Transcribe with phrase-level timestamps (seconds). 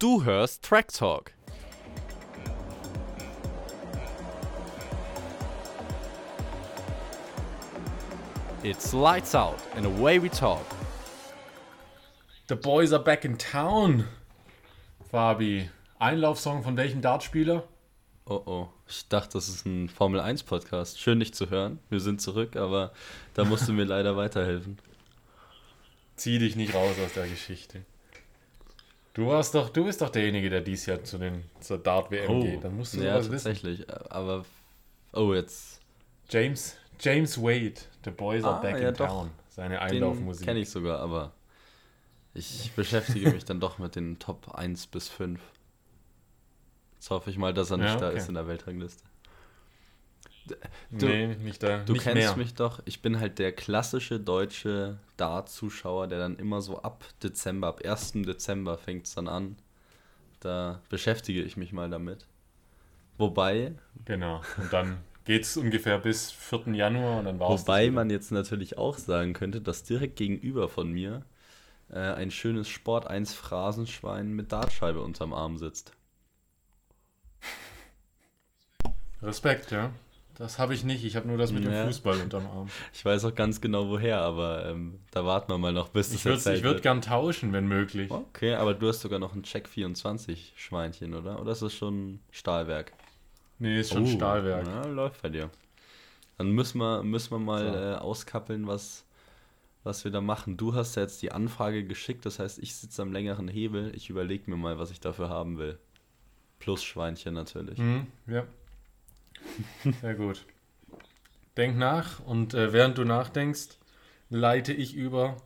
[0.00, 1.32] Du hörst Track Talk.
[8.64, 10.66] It's lights out and away we talk.
[12.48, 14.08] The boys are back in town.
[15.12, 17.62] Fabi, Einlaufsong von welchem Dartspieler?
[18.26, 20.98] Oh oh, ich dachte, das ist ein Formel 1 Podcast.
[20.98, 21.78] Schön dich zu hören.
[21.88, 22.92] Wir sind zurück, aber
[23.34, 24.76] da musst du mir leider weiterhelfen.
[26.16, 27.84] Zieh dich nicht raus aus der Geschichte.
[29.14, 32.30] Du warst doch, du bist doch derjenige, der dies Jahr zu den zur Dart WM
[32.30, 32.64] Oh, geht.
[32.64, 33.44] Dann musst du ja, sowas wissen.
[33.54, 33.88] tatsächlich.
[34.10, 34.44] Aber
[35.12, 35.80] oh, jetzt
[36.28, 37.74] James, James Wade,
[38.04, 39.06] The Boys are Ah, back ja, in doch.
[39.06, 39.30] town.
[39.48, 40.44] Seine Einlaufmusik.
[40.46, 41.32] kenne ich sogar, aber
[42.34, 45.40] ich beschäftige mich dann doch mit den Top 1 bis 5.
[46.94, 48.16] Jetzt hoffe ich mal, dass er nicht Ja, da okay.
[48.18, 49.04] ist in der Weltrangliste.
[50.90, 51.78] Du- nee, nicht da.
[51.84, 52.36] Du nicht kennst mehr.
[52.36, 57.68] mich doch, ich bin halt der klassische deutsche Dart-Zuschauer, der dann immer so ab Dezember,
[57.68, 58.22] ab 1.
[58.24, 59.56] Dezember fängt es dann an.
[60.40, 62.26] Da beschäftige ich mich mal damit.
[63.16, 63.72] Wobei,
[64.04, 64.42] Genau.
[64.58, 66.74] Und dann geht's ungefähr bis 4.
[66.74, 67.62] Januar und dann war's.
[67.62, 67.94] wobei das wieder.
[67.94, 71.22] man jetzt natürlich auch sagen könnte, dass direkt gegenüber von mir
[71.90, 75.92] äh, ein schönes Sport 1 Phrasenschwein mit Dartscheibe unterm Arm sitzt.
[79.22, 79.90] Respekt, ja.
[80.36, 81.04] Das habe ich nicht.
[81.04, 81.70] Ich habe nur das mit Ja.
[81.70, 82.68] dem Fußball unterm Arm.
[82.92, 86.24] Ich weiß auch ganz genau woher, aber ähm, da warten wir mal noch, bis Ich
[86.24, 86.82] das würde ich würd wird.
[86.82, 88.10] gern tauschen, wenn möglich.
[88.10, 91.40] Okay, aber du hast sogar noch ein Check 24 Schweinchen, oder?
[91.40, 92.92] Oder ist das schon Stahlwerk?
[93.60, 94.64] Nee, ist schon Oh, Stahlwerk.
[94.66, 95.50] Na, läuft bei dir.
[96.38, 97.78] Dann müssen wir, müssen wir mal So.
[97.78, 99.04] äh, auskappeln, was,
[99.84, 100.56] was wir da machen.
[100.56, 103.92] Du hast ja jetzt die Anfrage geschickt, das heißt, ich sitze am längeren Hebel.
[103.94, 105.78] Ich überlege mir mal, was ich dafür haben will.
[106.58, 107.78] Plus Schweinchen natürlich.
[107.78, 108.44] Mhm, ja.
[110.00, 110.44] Sehr gut.
[111.56, 113.78] Denk nach und äh, während du nachdenkst,
[114.28, 115.36] leite ich über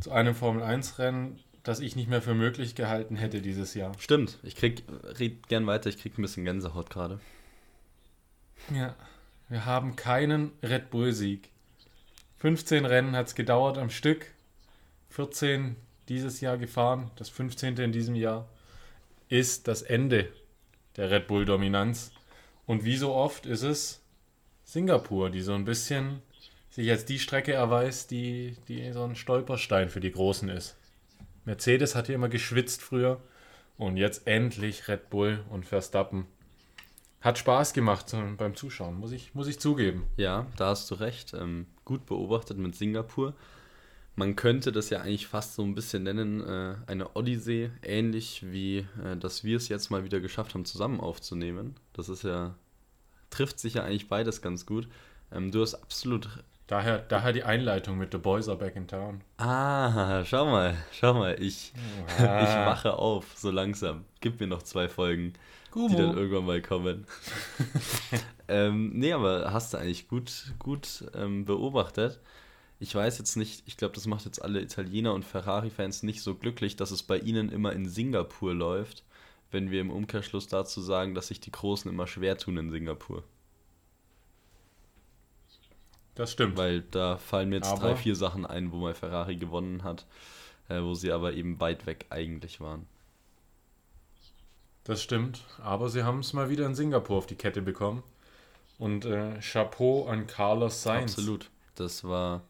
[0.00, 3.92] zu einem Formel-1-Rennen, das ich nicht mehr für möglich gehalten hätte dieses Jahr.
[3.98, 4.82] Stimmt, ich krieg,
[5.18, 7.20] red gern weiter, ich krieg ein bisschen Gänsehaut gerade.
[8.74, 8.94] Ja,
[9.48, 11.50] wir haben keinen Red Bull-Sieg.
[12.38, 14.32] 15 Rennen hat es gedauert am Stück.
[15.10, 15.76] 14
[16.08, 17.10] dieses Jahr gefahren.
[17.16, 17.76] Das 15.
[17.78, 18.48] in diesem Jahr
[19.28, 20.28] ist das Ende
[20.96, 22.12] der Red Bull-Dominanz.
[22.66, 24.02] Und wie so oft ist es
[24.64, 26.20] Singapur, die so ein bisschen
[26.68, 30.76] sich als die Strecke erweist, die, die so ein Stolperstein für die Großen ist.
[31.44, 33.20] Mercedes hat hier immer geschwitzt früher.
[33.78, 36.26] Und jetzt endlich Red Bull und Verstappen.
[37.20, 40.06] Hat Spaß gemacht beim Zuschauen, muss ich, muss ich zugeben.
[40.16, 41.34] Ja, da hast du recht.
[41.34, 43.34] Ähm, gut beobachtet mit Singapur.
[44.18, 48.78] Man könnte das ja eigentlich fast so ein bisschen nennen, äh, eine Odyssee, ähnlich wie,
[49.04, 51.76] äh, dass wir es jetzt mal wieder geschafft haben, zusammen aufzunehmen.
[51.92, 52.54] Das ist ja,
[53.28, 54.88] trifft sich ja eigentlich beides ganz gut.
[55.30, 56.28] Ähm, du hast absolut.
[56.66, 59.20] Daher, daher die Einleitung mit The Boys are back in town.
[59.36, 61.72] Ah, schau mal, schau mal, ich,
[62.18, 62.66] ich Ah.
[62.66, 64.04] wache auf, so langsam.
[64.20, 65.34] Gib mir noch zwei Folgen,
[65.74, 67.06] die dann irgendwann mal kommen.
[68.48, 72.18] ähm, nee, aber hast du eigentlich gut, gut ähm, beobachtet.
[72.78, 76.34] Ich weiß jetzt nicht, ich glaube, das macht jetzt alle Italiener und Ferrari-Fans nicht so
[76.34, 79.02] glücklich, dass es bei ihnen immer in Singapur läuft,
[79.50, 83.22] wenn wir im Umkehrschluss dazu sagen, dass sich die Großen immer schwer tun in Singapur.
[86.14, 86.56] Das stimmt.
[86.56, 90.06] Weil da fallen mir jetzt Aber- drei, vier Sachen ein, wo mal Ferrari gewonnen hat,
[90.68, 92.86] äh, wo sie aber eben weit weg eigentlich waren.
[94.84, 95.44] Das stimmt.
[95.62, 98.02] Aber sie haben es mal wieder in Singapur auf die Kette bekommen.
[98.78, 101.12] Und äh, Chapeau an Carlos Sainz.
[101.12, 101.50] Absolut.
[101.74, 102.42] Das war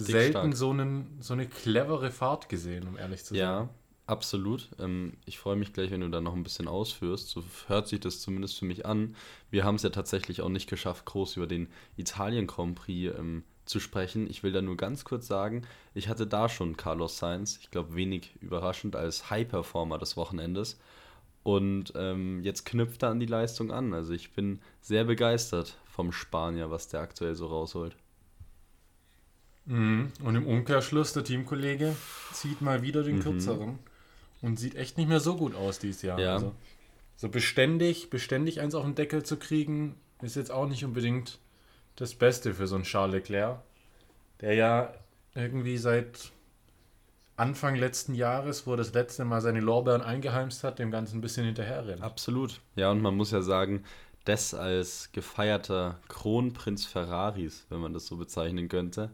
[0.00, 0.56] richtig Selten stark.
[0.56, 3.38] so, einen, so eine clevere Fahrt gesehen, um ehrlich zu sein.
[3.38, 3.68] Ja,
[4.06, 4.68] absolut.
[4.78, 7.28] Ähm, ich freue mich gleich, wenn du da noch ein bisschen ausführst.
[7.28, 9.16] So hört sich das zumindest für mich an.
[9.50, 13.44] Wir haben es ja tatsächlich auch nicht geschafft, groß über den Italien Grand Prix ähm,
[13.64, 14.28] zu sprechen.
[14.28, 15.62] Ich will da nur ganz kurz sagen,
[15.94, 20.78] ich hatte da schon Carlos Sainz, ich glaube wenig überraschend, als High-Performer des Wochenendes.
[21.42, 23.94] Und ähm, jetzt knüpft er an die Leistung an.
[23.94, 27.96] Also ich bin sehr begeistert vom Spanier, was der aktuell so rausholt.
[29.66, 30.12] Mhm.
[30.22, 31.94] Und im Umkehrschluss, der Teamkollege
[32.32, 33.22] zieht mal wieder den Mhm.
[33.22, 33.78] kürzeren
[34.40, 36.18] und sieht echt nicht mehr so gut aus dieses Jahr.
[36.18, 36.34] Ja.
[36.34, 36.54] Also,
[37.16, 41.38] so beständig, beständig eins auf den Deckel zu kriegen, ist jetzt auch nicht unbedingt
[41.96, 43.60] das Beste für so einen Charles Leclerc,
[44.40, 44.94] der ja
[45.34, 46.32] irgendwie seit
[47.36, 51.20] Anfang letzten Jahres, wo er das letzte Mal seine Lorbeeren eingeheimst hat, dem Ganzen ein
[51.22, 52.02] bisschen hinterher rennt.
[52.02, 52.60] Absolut.
[52.76, 53.84] Ja, und man muss ja sagen,
[54.24, 59.10] das als gefeierter Kronprinz Ferraris, wenn man das so bezeichnen könnte,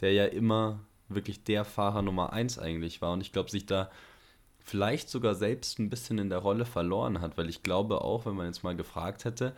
[0.00, 3.90] der ja immer wirklich der Fahrer Nummer 1 eigentlich war und ich glaube, sich da
[4.58, 8.34] vielleicht sogar selbst ein bisschen in der Rolle verloren hat, weil ich glaube auch, wenn
[8.34, 9.54] man jetzt mal gefragt hätte,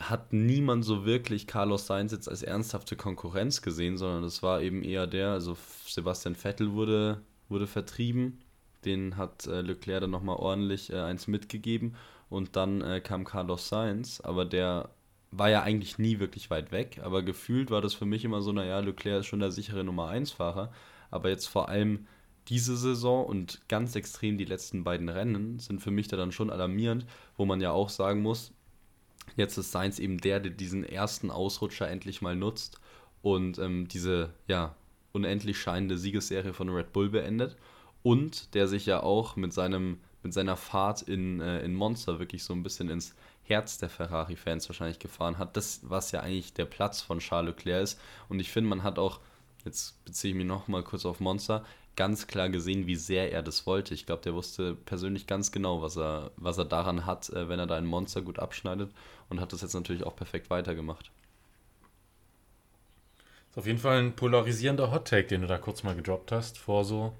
[0.00, 4.82] hat niemand so wirklich Carlos Sainz jetzt als ernsthafte Konkurrenz gesehen, sondern es war eben
[4.82, 5.56] eher der, also
[5.86, 8.40] Sebastian Vettel wurde, wurde vertrieben,
[8.84, 11.94] Den hat äh, Leclerc dann nochmal ordentlich äh, eins mitgegeben.
[12.28, 14.90] Und dann äh, kam Carlos Sainz, aber der
[15.32, 17.00] war ja eigentlich nie wirklich weit weg.
[17.02, 20.10] Aber gefühlt war das für mich immer so, naja, Leclerc ist schon der sichere Nummer
[20.10, 20.72] 1-Fahrer.
[21.10, 22.06] Aber jetzt vor allem
[22.48, 26.50] diese Saison und ganz extrem die letzten beiden Rennen sind für mich da dann schon
[26.50, 27.06] alarmierend,
[27.36, 28.52] wo man ja auch sagen muss,
[29.36, 32.80] jetzt ist Sainz eben der, der diesen ersten Ausrutscher endlich mal nutzt
[33.22, 34.74] und ähm, diese ja
[35.12, 37.56] unendlich scheinende Siegesserie von Red Bull beendet
[38.02, 42.44] und der sich ja auch mit seinem mit seiner Fahrt in, äh, in Monster wirklich
[42.44, 43.14] so ein bisschen ins
[43.52, 45.56] Herz der Ferrari-Fans wahrscheinlich gefahren hat.
[45.56, 48.00] Das, was ja eigentlich der Platz von Charles Leclerc ist.
[48.28, 49.20] Und ich finde, man hat auch,
[49.64, 51.64] jetzt beziehe ich mich nochmal kurz auf Monster,
[51.96, 53.92] ganz klar gesehen, wie sehr er das wollte.
[53.94, 57.58] Ich glaube, der wusste persönlich ganz genau, was er, was er daran hat, äh, wenn
[57.58, 58.90] er da ein Monster gut abschneidet
[59.28, 61.10] und hat das jetzt natürlich auch perfekt weitergemacht.
[63.50, 66.86] Ist auf jeden Fall ein polarisierender Hot-Take, den du da kurz mal gedroppt hast, vor
[66.86, 67.12] so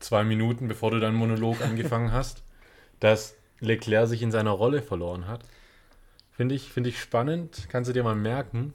[0.00, 2.42] zwei Minuten, bevor du deinen Monolog angefangen hast,
[3.00, 5.40] dass Leclerc sich in seiner Rolle verloren hat.
[6.38, 7.66] Finde ich, find ich spannend.
[7.68, 8.72] Kannst du dir mal merken.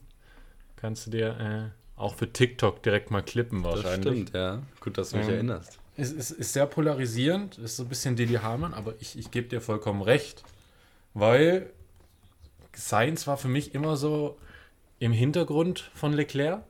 [0.76, 4.04] Kannst du dir äh, auch für TikTok direkt mal klippen wahrscheinlich.
[4.04, 4.62] Das stimmt, ja.
[4.82, 5.80] Gut, dass du mich ähm, erinnerst.
[5.96, 9.48] Es ist, ist, sehr polarisierend, ist so ein bisschen Didi Hamann, aber ich, ich gebe
[9.48, 10.44] dir vollkommen recht.
[11.14, 11.70] Weil
[12.76, 14.38] Science war für mich immer so
[15.00, 16.64] im Hintergrund von Leclerc.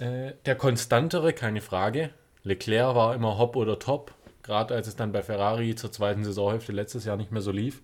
[0.00, 2.10] Äh, der konstantere, keine Frage.
[2.42, 4.12] Leclerc war immer hopp oder top.
[4.42, 7.82] Gerade als es dann bei Ferrari zur zweiten Saisonhälfte letztes Jahr nicht mehr so lief,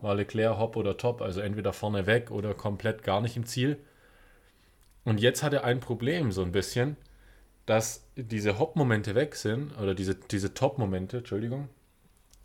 [0.00, 1.22] war Leclerc hopp oder top.
[1.22, 3.78] Also entweder vorne weg oder komplett gar nicht im Ziel.
[5.04, 6.96] Und jetzt hat er ein Problem so ein bisschen,
[7.66, 11.68] dass diese Hop-Momente weg sind, oder diese, diese Top-Momente, Entschuldigung,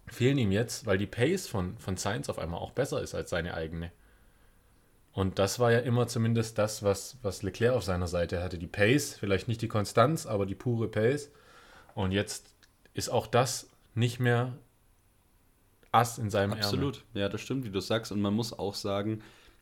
[0.08, 3.30] fehlen ihm jetzt, weil die Pace von, von Sainz auf einmal auch besser ist als
[3.30, 3.92] seine eigene.
[5.14, 8.58] Und das war ja immer zumindest das, was, was Leclerc auf seiner Seite hatte.
[8.58, 11.32] Die Pace, vielleicht nicht die Konstanz, aber die pure Pace.
[11.94, 12.48] Und jetzt
[12.94, 14.54] ist auch das nicht mehr
[15.94, 17.22] Ass in seinem Absolut, Ärmel.
[17.22, 18.12] ja, das stimmt, wie du sagst.
[18.12, 19.22] Und man muss auch sagen,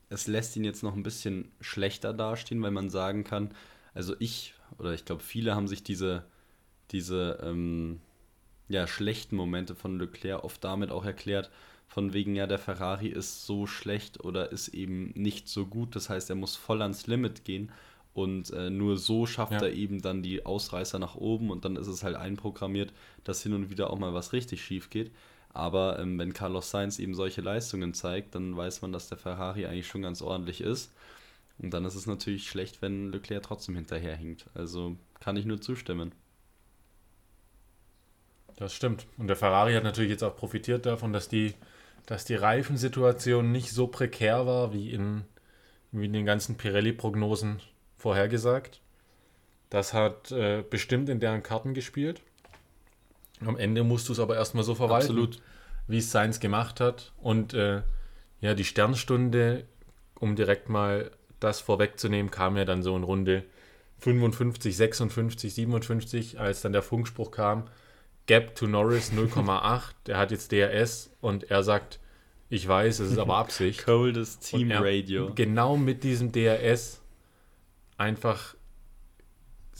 [0.10, 3.54] es lässt ihn jetzt noch ein bisschen schlechter dastehen, weil man sagen kann,
[3.94, 6.24] also ich oder ich glaube viele haben sich diese,
[6.92, 8.01] diese ähm,
[8.69, 11.51] ja, schlechten Momente von Leclerc oft damit auch erklärt,
[11.88, 15.94] von wegen, ja, der Ferrari ist so schlecht oder ist eben nicht so gut.
[15.95, 17.69] Das heißt, er muss voll ans Limit gehen
[18.13, 19.63] und äh, nur so schafft ja.
[19.63, 22.94] er eben dann die Ausreißer nach oben und dann ist es halt einprogrammiert,
[23.25, 25.12] dass hin und wieder auch mal was richtig schief geht.
[25.53, 29.65] Aber ähm, wenn Carlos Sainz eben solche Leistungen zeigt, dann weiß man, dass der Ferrari
[29.65, 30.94] eigentlich schon ganz ordentlich ist.
[31.57, 34.45] Und dann ist es natürlich schlecht, wenn Leclerc trotzdem hinterherhinkt.
[34.53, 36.13] Also kann ich nur zustimmen.
[38.56, 39.06] Das stimmt.
[39.18, 41.54] Und der Ferrari hat natürlich jetzt auch profitiert davon, dass die
[42.06, 45.24] dass die Reifensituation nicht so prekär war wie in,
[45.92, 47.59] wie in den ganzen Pirelli-Prognosen
[47.97, 48.81] vorhergesagt.
[49.69, 52.21] Das hat äh, bestimmt in deren Karten gespielt.
[53.45, 55.41] Am Ende musst du es aber erstmal so verwalten, Absolut.
[55.88, 57.11] wie es Seins gemacht hat.
[57.17, 57.81] Und äh,
[58.39, 59.65] ja, die Sternstunde,
[60.19, 63.43] um direkt mal das vorwegzunehmen, kam ja dann so in Runde
[63.99, 67.67] 55, 56, 57, als dann der Funkspruch kam,
[68.25, 69.94] Gap to Norris 0,8.
[70.07, 71.99] Der hat jetzt DRS und er sagt,
[72.49, 73.83] ich weiß, es ist aber Absicht.
[73.85, 75.31] Coldest Team Radio.
[75.33, 77.01] Genau mit diesem DRS
[77.97, 78.55] einfach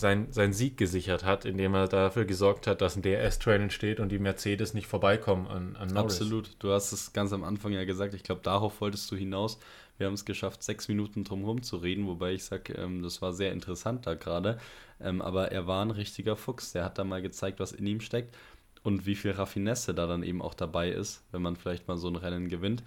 [0.01, 4.09] sein, sein Sieg gesichert hat, indem er dafür gesorgt hat, dass ein DRS-Train entsteht und
[4.09, 6.19] die Mercedes nicht vorbeikommen an, an Norris.
[6.19, 6.56] Absolut.
[6.59, 8.13] Du hast es ganz am Anfang ja gesagt.
[8.13, 9.60] Ich glaube, darauf wolltest du hinaus.
[9.98, 13.34] Wir haben es geschafft, sechs Minuten drumherum zu reden, wobei ich sage, ähm, das war
[13.34, 14.60] sehr interessant da gerade.
[15.00, 16.74] Ähm, aber er war ein richtiger Fuchs.
[16.74, 18.36] Der hat da mal gezeigt, was in ihm steckt
[18.84, 22.08] und wie viel Raffinesse da dann eben auch dabei ist, wenn man vielleicht mal so
[22.08, 22.84] ein Rennen gewinnt.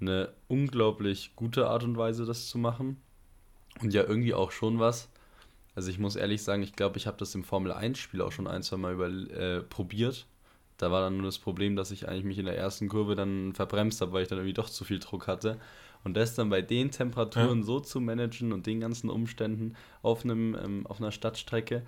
[0.00, 3.00] Eine unglaublich gute Art und Weise, das zu machen.
[3.80, 5.08] Und ja, irgendwie auch schon was.
[5.76, 8.46] Also ich muss ehrlich sagen, ich glaube, ich habe das im Formel 1-Spiel auch schon
[8.46, 10.26] ein, zwei Mal über, äh, probiert.
[10.78, 13.52] Da war dann nur das Problem, dass ich eigentlich mich in der ersten Kurve dann
[13.52, 15.58] verbremst habe, weil ich dann irgendwie doch zu viel Druck hatte.
[16.02, 17.64] Und das dann bei den Temperaturen ja.
[17.64, 21.82] so zu managen und den ganzen Umständen auf, einem, ähm, auf einer Stadtstrecke,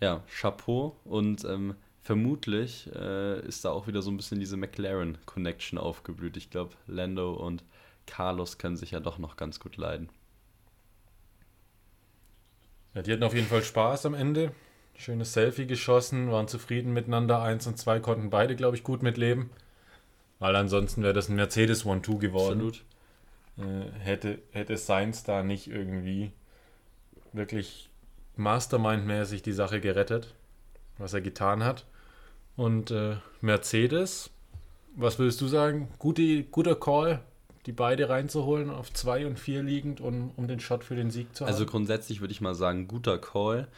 [0.00, 0.96] ja, Chapeau.
[1.04, 6.36] Und ähm, vermutlich äh, ist da auch wieder so ein bisschen diese McLaren-Connection aufgeblüht.
[6.36, 7.62] Ich glaube, Lando und
[8.06, 10.08] Carlos können sich ja doch noch ganz gut leiden.
[12.98, 14.50] Ja, die hatten auf jeden Fall Spaß am Ende.
[14.96, 17.40] Schönes Selfie geschossen, waren zufrieden miteinander.
[17.40, 19.50] Eins und zwei konnten beide, glaube ich, gut mitleben.
[20.40, 22.54] Weil ansonsten wäre das ein Mercedes One-Two geworden.
[22.54, 22.82] Absolut
[23.58, 26.32] äh, hätte, hätte Sainz da nicht irgendwie
[27.32, 27.88] wirklich
[28.36, 30.34] Mastermind-mäßig die Sache gerettet,
[30.96, 31.86] was er getan hat.
[32.56, 34.30] Und äh, Mercedes,
[34.96, 35.86] was würdest du sagen?
[36.00, 37.20] Gute, guter Call,
[37.68, 41.36] die beide reinzuholen, auf 2 und 4 liegend, um, um den Shot für den Sieg
[41.36, 41.62] zu also haben?
[41.64, 43.68] Also grundsätzlich würde ich mal sagen, guter Call.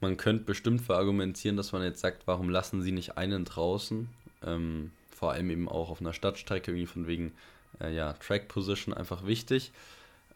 [0.00, 4.08] Man könnte bestimmt verargumentieren, dass man jetzt sagt, warum lassen sie nicht einen draußen?
[4.44, 7.34] Ähm, vor allem eben auch auf einer Stadtstrecke, irgendwie von wegen,
[7.80, 9.70] äh, ja, Track Position einfach wichtig.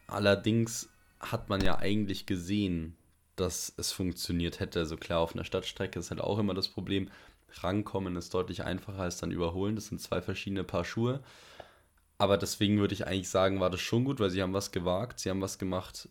[0.07, 0.89] Allerdings
[1.19, 2.95] hat man ja eigentlich gesehen,
[3.35, 4.79] dass es funktioniert hätte.
[4.79, 7.11] Also klar, auf einer Stadtstrecke ist halt auch immer das Problem.
[7.55, 9.75] Rankommen ist deutlich einfacher als dann überholen.
[9.75, 11.19] Das sind zwei verschiedene Paar Schuhe.
[12.21, 15.19] Aber deswegen würde ich eigentlich sagen, war das schon gut, weil sie haben was gewagt.
[15.19, 16.11] Sie haben was gemacht,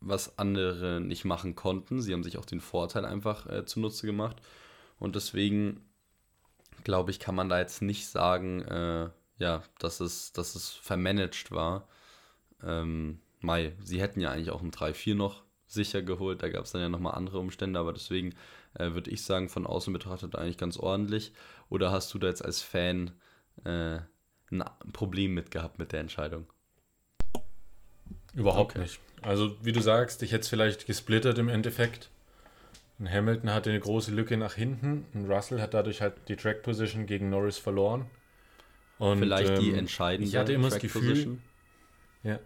[0.00, 2.00] was andere nicht machen konnten.
[2.00, 4.36] Sie haben sich auch den Vorteil einfach äh, zunutze gemacht.
[4.98, 5.84] Und deswegen
[6.84, 11.50] glaube ich, kann man da jetzt nicht sagen, äh, ja, dass es, dass es vermanagt
[11.50, 11.86] war.
[12.62, 16.42] Ähm, Mai, sie hätten ja eigentlich auch ein 3-4 noch sicher geholt.
[16.42, 18.34] Da gab es dann ja nochmal andere Umstände, aber deswegen
[18.72, 21.34] äh, würde ich sagen, von außen betrachtet eigentlich ganz ordentlich.
[21.68, 23.10] Oder hast du da jetzt als Fan
[23.64, 23.98] äh,
[24.52, 26.46] ein Problem mit gehabt mit der Entscheidung?
[28.34, 28.80] Überhaupt okay.
[28.80, 29.00] nicht.
[29.20, 32.10] Also, wie du sagst, ich hätte es vielleicht gesplittert im Endeffekt.
[32.98, 36.62] Und Hamilton hatte eine große Lücke nach hinten und Russell hat dadurch halt die Track
[36.62, 38.06] Position gegen Norris verloren.
[38.98, 41.42] Und, Vielleicht ähm, die entscheidende ich hatte immer Track das Gefühl, Position.
[42.22, 42.38] Ja,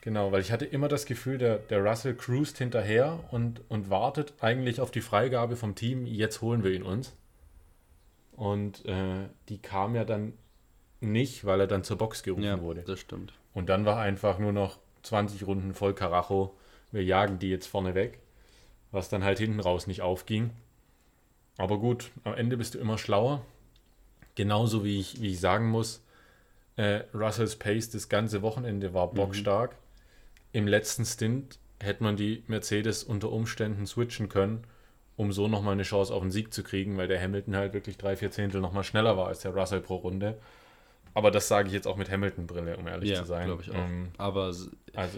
[0.00, 4.34] genau, weil ich hatte immer das Gefühl, der, der Russell cruist hinterher und, und wartet
[4.40, 7.16] eigentlich auf die Freigabe vom Team, jetzt holen wir ihn uns.
[8.32, 10.34] Und äh, die kam ja dann
[11.00, 12.82] nicht, weil er dann zur Box gerufen ja, wurde.
[12.82, 13.32] das stimmt.
[13.54, 16.54] Und dann war einfach nur noch 20 Runden voll Karacho.
[16.92, 18.18] Wir jagen die jetzt vorne weg.
[18.90, 20.50] Was dann halt hinten raus nicht aufging.
[21.58, 23.42] Aber gut, am Ende bist du immer schlauer.
[24.34, 26.02] Genauso wie ich, wie ich sagen muss,
[26.76, 29.16] äh, Russells Pace das ganze Wochenende war mhm.
[29.16, 29.72] bockstark.
[29.72, 29.76] Mhm.
[30.52, 34.64] Im letzten Stint hätte man die Mercedes unter Umständen switchen können,
[35.16, 37.98] um so nochmal eine Chance auf den Sieg zu kriegen, weil der Hamilton halt wirklich
[37.98, 40.38] drei, vier Zehntel nochmal schneller war als der Russell pro Runde.
[41.18, 43.46] Aber das sage ich jetzt auch mit Hamilton-Brille, um ehrlich ja, zu sein.
[43.46, 43.74] glaube ich auch.
[43.74, 44.70] Ähm, Aber also,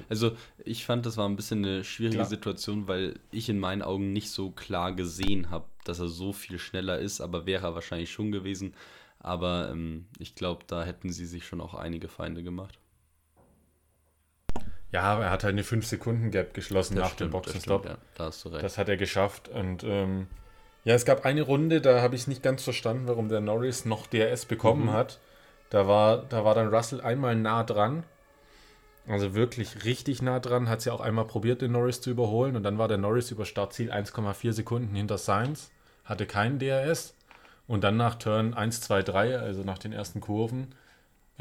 [0.09, 0.33] also,
[0.65, 2.27] ich fand, das war ein bisschen eine schwierige klar.
[2.27, 6.59] Situation, weil ich in meinen Augen nicht so klar gesehen habe, dass er so viel
[6.59, 7.21] schneller ist.
[7.21, 8.73] Aber wäre er wahrscheinlich schon gewesen.
[9.19, 12.79] Aber ähm, ich glaube, da hätten sie sich schon auch einige Feinde gemacht.
[14.91, 17.83] Ja, aber er hat halt eine 5-Sekunden-Gap geschlossen das nach stimmt, dem Boxenstopp.
[17.83, 18.65] Das, ja, da hast du recht.
[18.65, 19.51] das hat er geschafft.
[19.51, 20.29] Und ähm,
[20.85, 24.07] ja, es gab eine Runde, da habe ich nicht ganz verstanden, warum der Norris noch
[24.07, 24.93] DRS bekommen mhm.
[24.93, 25.21] hat.
[25.71, 28.05] Da war, da war dann Russell einmal nah dran.
[29.09, 30.69] Also wirklich richtig nah dran.
[30.69, 32.57] Hat es ja auch einmal probiert, den Norris zu überholen.
[32.57, 35.71] Und dann war der Norris über Startziel 1,4 Sekunden hinter Sainz.
[36.05, 37.15] Hatte keinen DRS.
[37.67, 40.75] Und dann nach Turn 1, 2, 3, also nach den ersten Kurven,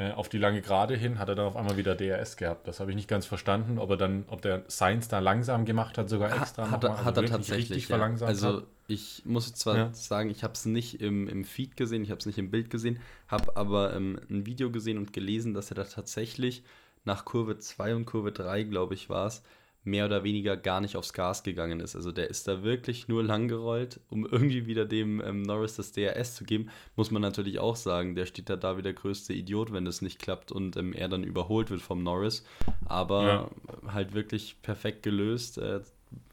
[0.08, 2.66] auf die lange Gerade hin, hat er dann auf einmal wieder DRS gehabt.
[2.66, 5.98] Das habe ich nicht ganz verstanden, ob er dann, ob der Sainz da langsam gemacht
[5.98, 6.70] hat, sogar extra.
[6.70, 7.88] Hat, er, also hat er tatsächlich.
[7.88, 7.98] Ja.
[7.98, 8.64] Also hat.
[8.88, 9.92] ich muss zwar ja.
[9.92, 12.70] sagen, ich habe es nicht im, im Feed gesehen, ich habe es nicht im Bild
[12.70, 16.62] gesehen, habe aber ähm, ein Video gesehen und gelesen, dass er da tatsächlich
[17.04, 19.42] nach Kurve 2 und Kurve 3, glaube ich, war es,
[19.82, 21.96] mehr oder weniger gar nicht aufs Gas gegangen ist.
[21.96, 25.92] Also der ist da wirklich nur lang gerollt, um irgendwie wieder dem ähm, Norris das
[25.92, 26.70] DRS zu geben.
[26.96, 30.02] Muss man natürlich auch sagen, der steht da da wie der größte Idiot, wenn das
[30.02, 32.44] nicht klappt und ähm, er dann überholt wird vom Norris.
[32.86, 33.50] Aber ja.
[33.92, 35.58] halt wirklich perfekt gelöst.
[35.58, 35.80] Äh,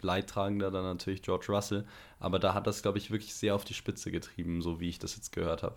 [0.01, 1.86] Leidtragender dann natürlich George Russell.
[2.20, 4.98] Aber da hat das, glaube ich, wirklich sehr auf die Spitze getrieben, so wie ich
[4.98, 5.75] das jetzt gehört habe.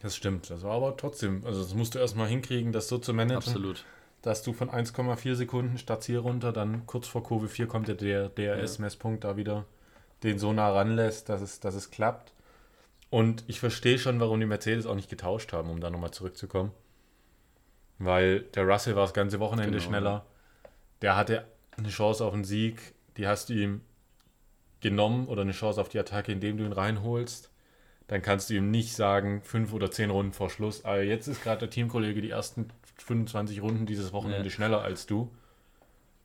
[0.00, 0.48] Das stimmt.
[0.48, 3.36] Das war aber trotzdem, also das musst du erstmal hinkriegen, das so zu managen.
[3.36, 3.84] Absolut
[4.22, 8.28] dass du von 1,4 Sekunden statt hier runter, dann kurz vor Kurve 4 kommt der
[8.28, 9.66] DRS-Messpunkt da wieder,
[10.22, 12.32] den so nah ranlässt, dass es, dass es klappt.
[13.10, 16.70] Und ich verstehe schon, warum die Mercedes auch nicht getauscht haben, um da nochmal zurückzukommen.
[17.98, 19.82] Weil der Russell war das ganze Wochenende genau.
[19.82, 20.26] schneller.
[21.02, 21.44] Der hatte
[21.76, 23.82] eine Chance auf einen Sieg, die hast du ihm
[24.80, 27.50] genommen oder eine Chance auf die Attacke, indem du ihn reinholst.
[28.06, 31.42] Dann kannst du ihm nicht sagen, fünf oder zehn Runden vor Schluss, aber jetzt ist
[31.42, 32.68] gerade der Teamkollege die ersten
[33.02, 34.50] 25 Runden dieses Wochenende ja.
[34.50, 35.30] schneller als du.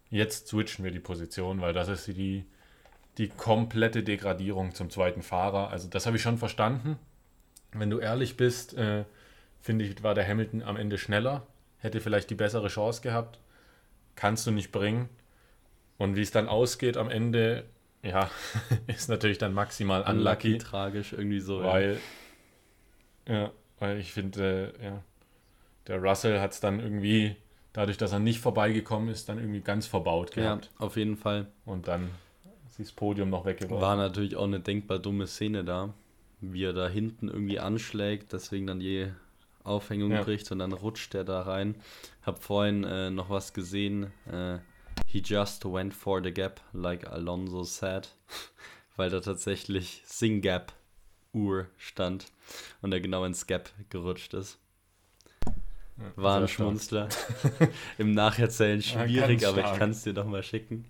[0.09, 2.45] Jetzt switchen wir die Position, weil das ist die,
[3.17, 5.69] die komplette Degradierung zum zweiten Fahrer.
[5.69, 6.97] Also das habe ich schon verstanden.
[7.73, 9.03] Wenn du ehrlich bist, äh,
[9.61, 11.45] finde ich, war der Hamilton am Ende schneller,
[11.79, 13.39] hätte vielleicht die bessere Chance gehabt.
[14.15, 15.09] Kannst du nicht bringen.
[15.97, 17.65] Und wie es dann ausgeht am Ende,
[18.03, 18.29] ja,
[18.87, 20.53] ist natürlich dann maximal unlucky.
[20.53, 21.63] unlucky tragisch irgendwie so.
[21.63, 21.99] Weil,
[23.27, 25.03] ja, ja weil ich finde, äh, ja,
[25.87, 27.35] der Russell hat es dann irgendwie,
[27.73, 30.71] dadurch, dass er nicht vorbeigekommen ist, dann irgendwie ganz verbaut gehabt.
[30.79, 31.47] Ja, auf jeden Fall.
[31.65, 32.09] Und dann
[32.67, 33.81] ist das Podium noch weggeworfen.
[33.81, 35.93] War natürlich auch eine denkbar dumme Szene da,
[36.41, 39.07] wie er da hinten irgendwie anschlägt, deswegen dann die
[39.63, 40.23] Aufhängung ja.
[40.23, 41.75] bricht und dann rutscht er da rein.
[42.21, 44.11] Hab vorhin äh, noch was gesehen.
[44.31, 44.59] Äh,
[45.05, 48.09] he just went for the gap, like Alonso said,
[48.95, 50.73] weil da tatsächlich Sing Gap
[51.33, 52.31] Uhr stand
[52.81, 54.57] und er genau ins Gap gerutscht ist.
[56.15, 57.09] War ein Schmunzler.
[57.97, 60.85] Im Nacherzählen schwierig, ja, aber ich kann es dir doch mal schicken.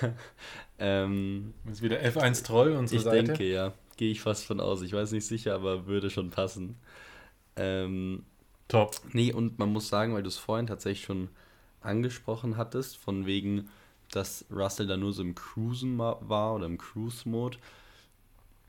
[0.78, 3.24] ähm, ist wieder F1 Troll unsere ich Seite.
[3.24, 3.72] denke, ja.
[3.96, 4.82] Gehe ich fast von aus.
[4.82, 6.76] Ich weiß nicht sicher, aber würde schon passen.
[7.56, 8.24] Ähm,
[8.68, 9.00] Top.
[9.12, 11.28] Nee, und man muss sagen, weil du es vorhin tatsächlich schon
[11.80, 13.68] angesprochen hattest, von wegen,
[14.10, 17.58] dass Russell da nur so im Cruisen war oder im Cruise-Mode,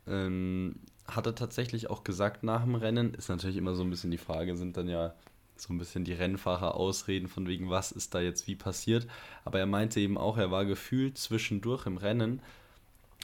[0.08, 0.76] ähm,
[1.08, 4.18] hat er tatsächlich auch gesagt nach dem Rennen, ist natürlich immer so ein bisschen die
[4.18, 5.14] Frage, sind dann ja
[5.62, 9.08] so ein bisschen die Rennfahrer ausreden von wegen, was ist da jetzt wie passiert.
[9.46, 12.42] Aber er meinte eben auch, er war gefühlt zwischendurch im Rennen,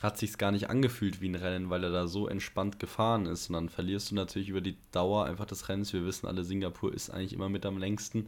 [0.02, 3.50] hat sich's gar nicht angefühlt wie ein Rennen, weil er da so entspannt gefahren ist.
[3.50, 5.94] Und dann verlierst du natürlich über die Dauer einfach des Rennens.
[5.94, 8.28] Wir wissen alle, Singapur ist eigentlich immer mit am längsten.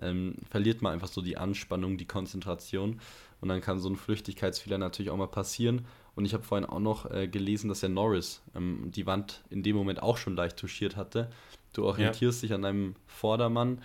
[0.00, 3.00] Ähm, verliert man einfach so die Anspannung, die Konzentration.
[3.40, 5.86] Und dann kann so ein Flüchtigkeitsfehler natürlich auch mal passieren.
[6.14, 9.62] Und ich habe vorhin auch noch äh, gelesen, dass der Norris ähm, die Wand in
[9.62, 11.30] dem Moment auch schon leicht touchiert hatte.
[11.78, 13.80] Du orientierst dich an deinem Vordermann,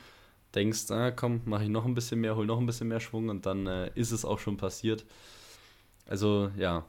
[0.55, 3.29] denkst, ah, komm, mache ich noch ein bisschen mehr, hol noch ein bisschen mehr Schwung
[3.29, 5.05] und dann äh, ist es auch schon passiert.
[6.07, 6.85] Also ja,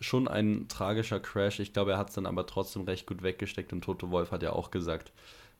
[0.00, 1.60] schon ein tragischer Crash.
[1.60, 4.42] Ich glaube, er hat es dann aber trotzdem recht gut weggesteckt und Toto Wolf hat
[4.42, 5.12] ja auch gesagt,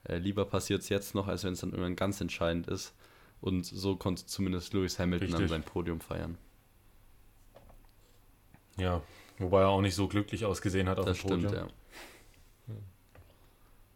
[0.09, 2.95] äh, lieber passiert es jetzt noch, als wenn es dann irgendwann ganz entscheidend ist.
[3.43, 5.51] Und so konnte zumindest Lewis Hamilton dann Richtig.
[5.51, 6.39] sein Podium feiern.
[8.79, 9.03] Ja,
[9.39, 11.53] wobei er auch nicht so glücklich ausgesehen hat auf Das dem Podium.
[11.53, 11.73] stimmt,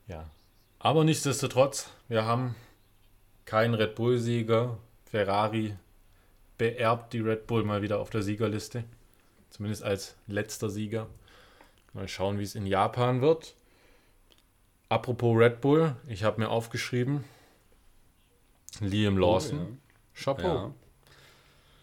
[0.08, 0.16] ja.
[0.16, 0.30] Ja.
[0.84, 2.54] Aber nichtsdestotrotz, wir haben
[3.46, 4.76] keinen Red Bull-Sieger.
[5.10, 5.74] Ferrari
[6.58, 8.84] beerbt die Red Bull mal wieder auf der Siegerliste.
[9.48, 11.06] Zumindest als letzter Sieger.
[11.94, 13.54] Mal schauen, wie es in Japan wird.
[14.90, 17.24] Apropos Red Bull, ich habe mir aufgeschrieben,
[18.80, 19.78] Liam Lawson.
[20.14, 20.42] Chapeau.
[20.48, 20.74] Oh, Ja.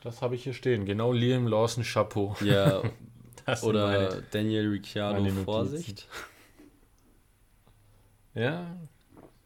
[0.03, 0.85] Das habe ich hier stehen.
[0.85, 2.35] Genau Liam Lawson Chapeau.
[2.41, 2.83] Ja,
[3.63, 5.27] oder meine- Daniel Ricciardo.
[5.43, 6.07] Vorsicht.
[8.33, 8.77] Ja,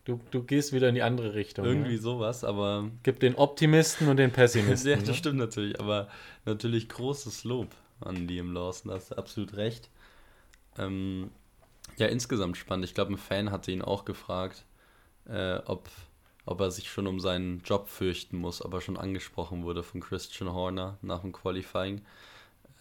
[0.06, 1.66] du, du gehst wieder in die andere Richtung.
[1.66, 1.98] Irgendwie Ne?
[1.98, 4.90] sowas, aber Gibt den Optimisten und den Pessimisten.
[4.92, 5.04] Ja, ne?
[5.04, 6.08] das stimmt natürlich, aber
[6.46, 9.90] natürlich großes Lob an Liam Lawson, da hast du absolut recht.
[10.78, 11.30] Ähm,
[11.98, 12.86] ja, insgesamt spannend.
[12.86, 14.66] Ich glaube, ein Fan hatte ihn auch gefragt,
[15.28, 15.90] äh, ob,
[16.46, 20.02] ob er sich schon um seinen Job fürchten muss, ob er schon angesprochen wurde von
[20.02, 22.02] Christian Horner nach dem Qualifying.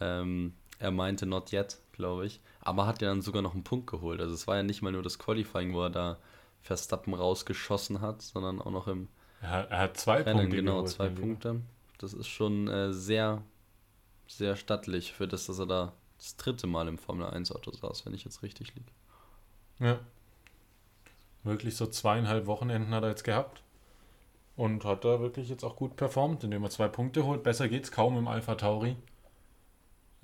[0.00, 3.86] Ähm, er meinte not yet, glaube ich, aber hat ja dann sogar noch einen Punkt
[3.88, 4.20] geholt.
[4.20, 6.18] Also es war ja nicht mal nur das Qualifying, wo er da
[6.64, 9.08] Verstappen rausgeschossen hat, sondern auch noch im
[9.42, 11.08] Er, hat- er hat zwei Rennen, Punkte genau, zwei.
[11.10, 11.60] Punkte.
[11.98, 13.42] Das ist schon äh, sehr,
[14.26, 18.06] sehr stattlich für das, dass er da das dritte Mal im Formel 1 Auto saß,
[18.06, 18.90] wenn ich jetzt richtig liege.
[19.78, 19.98] Ja.
[21.42, 23.62] Wirklich so zweieinhalb Wochenenden hat er jetzt gehabt.
[24.56, 27.42] Und hat da wirklich jetzt auch gut performt, indem er zwei Punkte holt.
[27.42, 28.96] Besser geht's kaum im Alpha Tauri.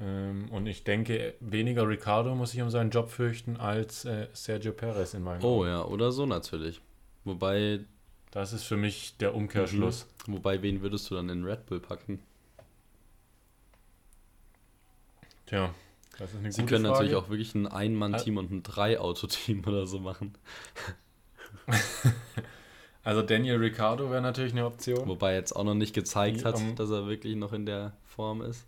[0.01, 4.73] Ähm, und ich denke, weniger Ricardo muss sich um seinen Job fürchten als äh, Sergio
[4.73, 5.69] Perez in meinem Oh Augen.
[5.69, 6.81] ja, oder so natürlich.
[7.25, 7.81] Wobei,
[8.31, 10.07] Das ist für mich der Umkehrschluss.
[10.27, 12.21] wobei, wen würdest du dann in Red Bull packen?
[15.47, 15.75] Tja,
[16.19, 17.11] das ist eine Sie gute können Frage.
[17.11, 20.35] natürlich auch wirklich ein Ein-Mann-Team und ein Drei-Auto-Team oder so machen.
[23.03, 25.09] Also Daniel Ricardo wäre natürlich eine Option.
[25.09, 27.65] Wobei er jetzt auch noch nicht gezeigt Die, hat, ähm, dass er wirklich noch in
[27.65, 28.67] der Form ist.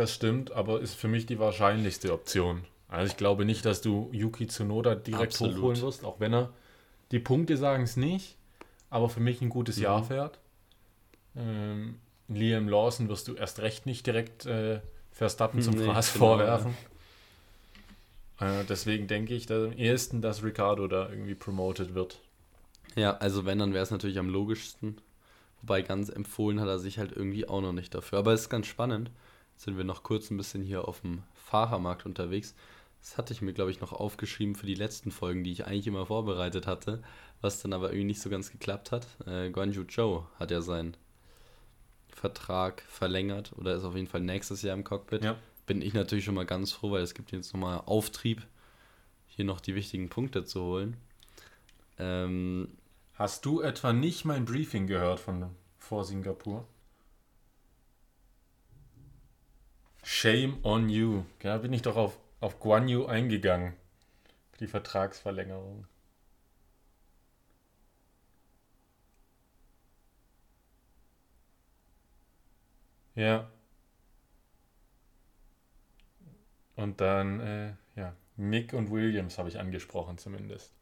[0.00, 2.64] Das stimmt, aber ist für mich die wahrscheinlichste Option.
[2.88, 5.56] Also ich glaube nicht, dass du Yuki Tsunoda direkt Absolut.
[5.56, 6.54] hochholen wirst, auch wenn er
[7.10, 8.36] die Punkte sagen es nicht,
[8.88, 9.82] aber für mich ein gutes Mhm.
[9.82, 10.38] Jahr fährt.
[11.36, 14.80] Ähm, Liam Lawson wirst du erst recht nicht direkt äh,
[15.12, 16.74] Verstappen zum Nee, Fraß genau, vorwerfen.
[18.40, 22.18] Äh, deswegen denke ich dass am ehesten, dass Ricardo da irgendwie promoted wird.
[22.96, 25.00] Ja, also wenn, dann wäre es natürlich am logischsten.
[25.62, 28.18] Wobei ganz empfohlen hat er sich halt irgendwie auch noch nicht dafür.
[28.20, 29.10] Aber es ist ganz spannend.
[29.60, 32.54] Sind wir noch kurz ein bisschen hier auf dem Fahrermarkt unterwegs.
[33.02, 35.86] Das hatte ich mir, glaube ich, noch aufgeschrieben für die letzten Folgen, die ich eigentlich
[35.86, 37.02] immer vorbereitet hatte,
[37.42, 39.06] was dann aber irgendwie nicht so ganz geklappt hat.
[39.26, 40.96] Äh, Guanju Zhou hat ja seinen
[42.08, 45.24] Vertrag verlängert oder ist auf jeden Fall nächstes Jahr im Cockpit.
[45.24, 45.36] Ja.
[45.66, 48.40] Bin ich natürlich schon mal ganz froh, weil es gibt jetzt nochmal Auftrieb,
[49.26, 50.96] hier noch die wichtigen Punkte zu holen.
[51.98, 52.78] Ähm,
[53.12, 56.66] Hast du etwa nicht mein Briefing gehört von vor Singapur?
[60.02, 61.24] Shame on you.
[61.40, 63.74] Da bin ich doch auf, auf Guan Yu eingegangen.
[64.60, 65.86] Die Vertragsverlängerung.
[73.14, 73.50] Ja.
[76.76, 80.79] Und dann, äh, ja, Mick und Williams habe ich angesprochen zumindest.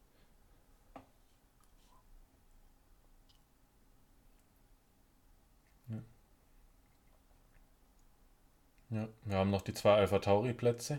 [8.90, 10.98] Ja, wir haben noch die zwei Alpha Tauri Plätze.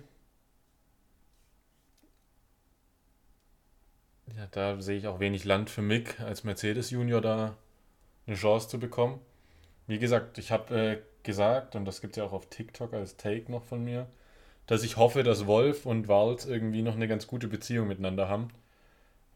[4.36, 7.56] Ja, da sehe ich auch wenig Land für Mick als Mercedes Junior da
[8.28, 9.20] eine Chance zu bekommen.
[9.88, 13.18] wie gesagt, ich habe äh, gesagt, und das gibt es ja auch auf TikTok als
[13.18, 14.08] Take noch von mir,
[14.68, 18.50] dass ich hoffe, dass Wolf und Walz irgendwie noch eine ganz gute Beziehung miteinander haben.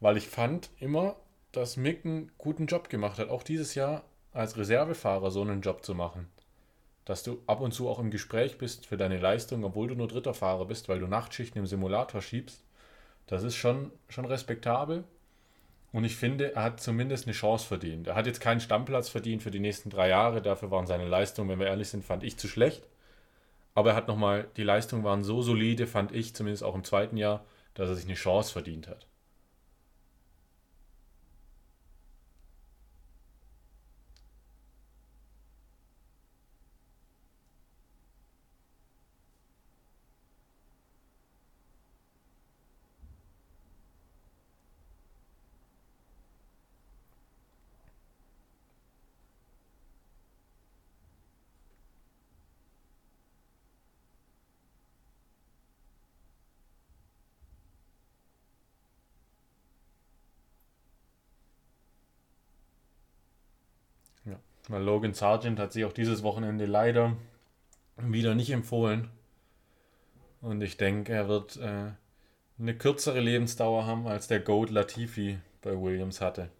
[0.00, 1.16] Weil ich fand immer,
[1.52, 5.84] dass Mick einen guten Job gemacht hat, auch dieses Jahr als Reservefahrer so einen Job
[5.84, 6.28] zu machen.
[7.04, 10.08] Dass du ab und zu auch im Gespräch bist für deine Leistung, obwohl du nur
[10.08, 12.62] dritter Fahrer bist, weil du Nachtschichten im Simulator schiebst.
[13.26, 15.04] Das ist schon, schon respektabel.
[15.92, 18.08] Und ich finde, er hat zumindest eine Chance verdient.
[18.08, 20.42] Er hat jetzt keinen Stammplatz verdient für die nächsten drei Jahre.
[20.42, 22.82] Dafür waren seine Leistungen, wenn wir ehrlich sind, fand ich zu schlecht.
[23.74, 27.16] Aber er hat nochmal, die Leistungen waren so solide, fand ich, zumindest auch im zweiten
[27.16, 29.06] Jahr, dass er sich eine Chance verdient hat.
[64.74, 67.16] Weil Logan Sargent hat sich auch dieses Wochenende leider
[67.96, 69.08] wieder nicht empfohlen.
[70.40, 71.92] Und ich denke, er wird äh,
[72.58, 76.50] eine kürzere Lebensdauer haben, als der Goat Latifi bei Williams hatte.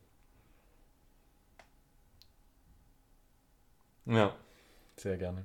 [4.07, 4.37] Ja,
[4.95, 5.45] sehr gerne.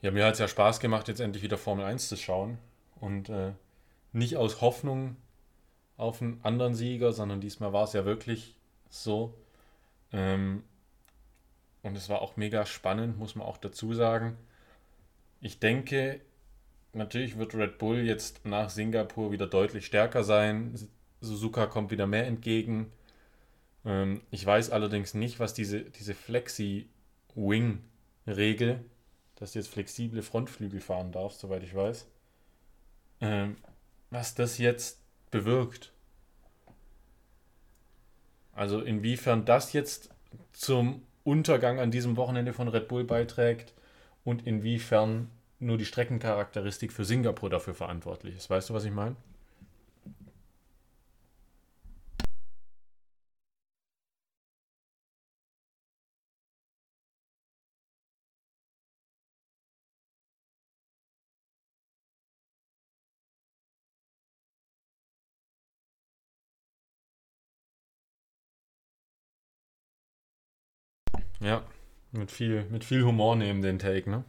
[0.00, 2.58] Ja, mir hat es ja Spaß gemacht, jetzt endlich wieder Formel 1 zu schauen.
[3.00, 3.52] Und äh,
[4.12, 5.16] nicht aus Hoffnung
[5.96, 8.54] auf einen anderen Sieger, sondern diesmal war es ja wirklich
[8.88, 9.34] so.
[10.12, 10.62] Ähm,
[11.82, 14.36] und es war auch mega spannend, muss man auch dazu sagen.
[15.40, 16.20] Ich denke,
[16.92, 20.74] natürlich wird Red Bull jetzt nach Singapur wieder deutlich stärker sein.
[21.20, 22.92] Suzuka kommt wieder mehr entgegen.
[23.84, 28.84] Ähm, ich weiß allerdings nicht, was diese, diese Flexi-Wing-Regel
[29.38, 32.06] dass du jetzt flexible Frontflügel fahren darfst, soweit ich weiß.
[33.20, 33.56] Ähm,
[34.10, 35.92] was das jetzt bewirkt.
[38.52, 40.10] Also inwiefern das jetzt
[40.52, 43.74] zum Untergang an diesem Wochenende von Red Bull beiträgt
[44.24, 48.50] und inwiefern nur die Streckencharakteristik für Singapur dafür verantwortlich ist.
[48.50, 49.16] Weißt du, was ich meine?
[71.40, 71.62] Ja,
[72.12, 74.24] mit viel, mit viel Humor nehmen den Take, ne?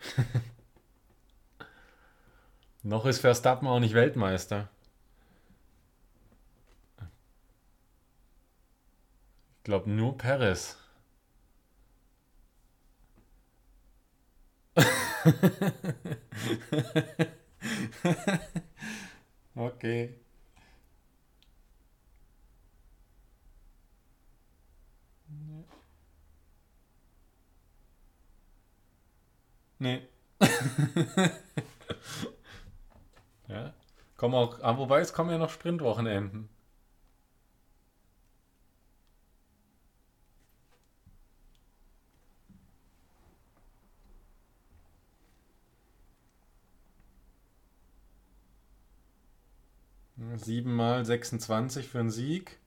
[2.84, 4.68] Noch ist Verstappen auch nicht Weltmeister.
[9.58, 10.76] Ich glaube nur Perez.
[19.56, 20.14] okay.
[29.84, 30.00] Nee.
[33.48, 33.74] ja.
[34.16, 36.48] Kommen auch, ah, wobei es kommen ja noch Sprintwochenenden.
[50.36, 52.58] Sieben mal 26 für einen Sieg.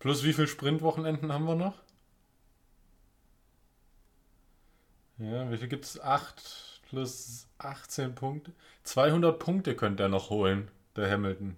[0.00, 1.84] Plus wie viele Sprintwochenenden haben wir noch?
[5.18, 6.00] Ja, wie viel gibt es?
[6.00, 8.52] 8 plus 18 Punkte.
[8.84, 11.56] 200 Punkte könnte er noch holen, der Hamilton.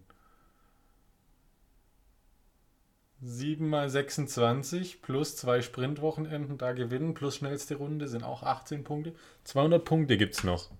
[3.22, 9.14] 7 mal 26 plus 2 Sprintwochenenden da gewinnen plus schnellste Runde sind auch 18 Punkte.
[9.44, 10.70] 200 Punkte gibt es noch.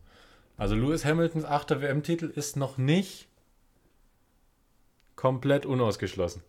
[0.59, 1.81] Also Lewis Hamiltons 8.
[1.81, 3.29] WM-Titel ist noch nicht
[5.17, 6.43] komplett unausgeschlossen.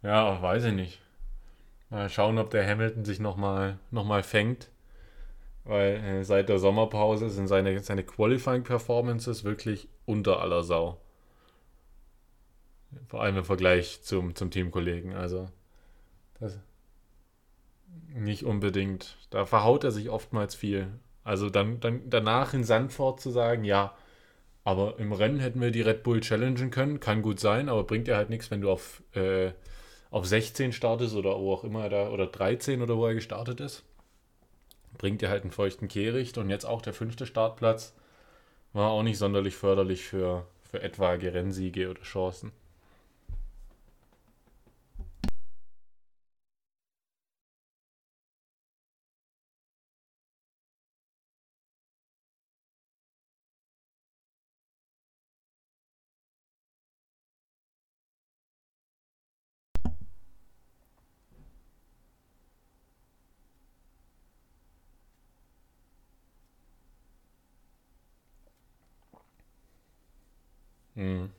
[0.01, 1.01] ja, weiß ich nicht.
[1.89, 4.69] Mal schauen, ob der Hamilton sich nochmal noch mal fängt.
[5.63, 11.01] Weil äh, seit der Sommerpause sind seine, seine Qualifying-Performances wirklich unter aller Sau.
[13.07, 15.13] Vor allem im Vergleich zum, zum Teamkollegen.
[15.13, 15.49] Also,
[16.39, 16.57] das,
[18.13, 19.17] Nicht unbedingt.
[19.29, 20.87] Da verhaut er sich oftmals viel.
[21.23, 23.93] Also dann, dann danach in Sandford zu sagen, ja,
[24.67, 28.09] aber im Rennen hätten wir die Red Bull challengen können, kann gut sein, aber bringt
[28.09, 29.51] ja halt nichts, wenn du auf, äh,
[30.11, 33.85] auf 16 startest oder wo auch immer da, oder 13 oder wo er gestartet ist.
[34.97, 37.95] Bringt dir halt einen feuchten Kehricht und jetzt auch der fünfte Startplatz
[38.73, 42.51] war auch nicht sonderlich förderlich für, für etwaige Rennsiege oder Chancen.
[70.97, 71.31] Mhm.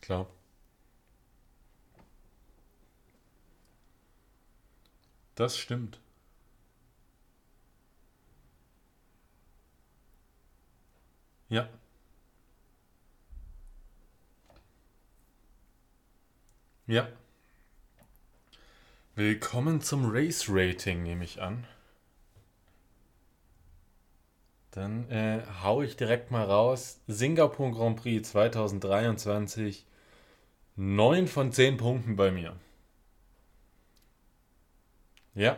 [0.00, 0.26] Klar.
[5.36, 6.00] Das stimmt.
[11.48, 11.68] Ja.
[16.86, 17.08] Ja.
[19.14, 21.66] Willkommen zum Race Rating, nehme ich an.
[24.76, 27.00] Dann äh, hau ich direkt mal raus.
[27.06, 29.86] Singapur Grand Prix 2023.
[30.76, 32.54] 9 von 10 Punkten bei mir.
[35.34, 35.56] Ja.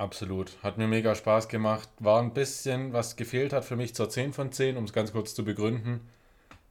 [0.00, 0.58] Absolut.
[0.64, 1.88] Hat mir mega Spaß gemacht.
[2.00, 5.12] War ein bisschen, was gefehlt hat für mich zur 10 von 10, um es ganz
[5.12, 6.00] kurz zu begründen.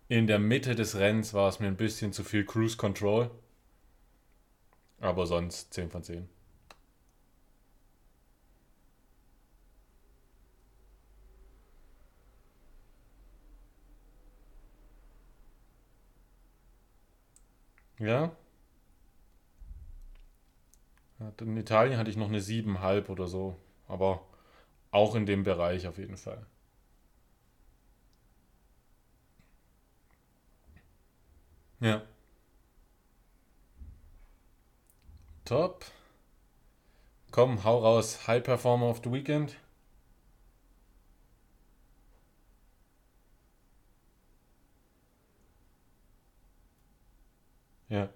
[0.10, 3.32] In der Mitte des Rennens war es mir ein bisschen zu viel Cruise Control.
[5.02, 6.30] Aber sonst 10 von 10.
[18.00, 18.32] Ja,
[21.42, 23.56] in Italien hatte ich noch eine 7,5 oder so.
[23.88, 24.22] Aber
[24.92, 26.46] auch in dem Bereich auf jeden Fall.
[31.82, 32.02] Ja.
[35.46, 35.84] Top.
[37.32, 38.28] Komm, hau raus.
[38.28, 39.56] High Performer of the Weekend.
[47.90, 48.10] Ja.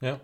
[0.00, 0.20] Ja.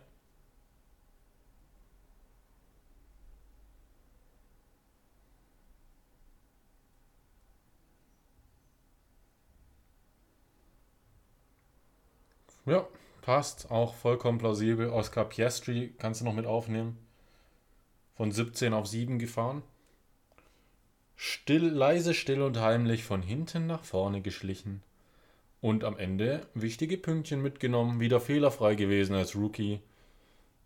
[12.66, 12.86] Ja,
[13.22, 13.70] passt.
[13.70, 14.90] Auch vollkommen plausibel.
[14.90, 16.98] Oscar Piastri kannst du noch mit aufnehmen.
[18.16, 19.62] Von 17 auf 7 gefahren.
[21.16, 24.82] Still, leise, still und heimlich von hinten nach vorne geschlichen.
[25.60, 29.80] Und am Ende wichtige Pünktchen mitgenommen, wieder fehlerfrei gewesen als Rookie.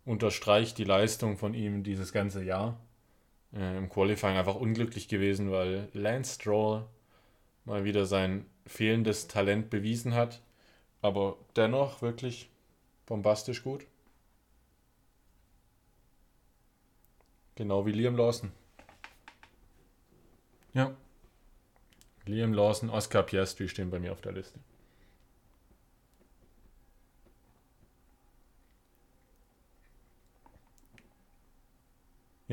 [0.05, 2.79] Unterstreicht die Leistung von ihm dieses ganze Jahr.
[3.55, 6.85] Äh, Im Qualifying einfach unglücklich gewesen, weil Lance Stroll
[7.65, 10.41] mal wieder sein fehlendes Talent bewiesen hat.
[11.01, 12.49] Aber dennoch wirklich
[13.05, 13.85] bombastisch gut.
[17.55, 18.51] Genau wie Liam Lawson.
[20.73, 20.95] Ja.
[22.25, 24.59] Liam Lawson, Oscar Piastri stehen bei mir auf der Liste.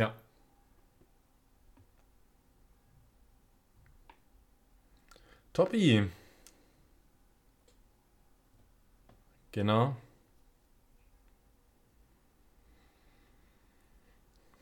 [0.01, 0.15] Ja.
[5.53, 6.09] Toppi.
[9.53, 9.95] Genau.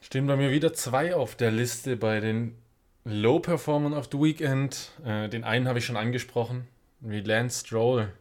[0.00, 2.58] Stehen bei mir wieder zwei auf der Liste bei den
[3.04, 4.90] Low Performance of the Weekend.
[5.04, 6.66] Äh, den einen habe ich schon angesprochen.
[6.98, 8.12] Wie Lance Stroll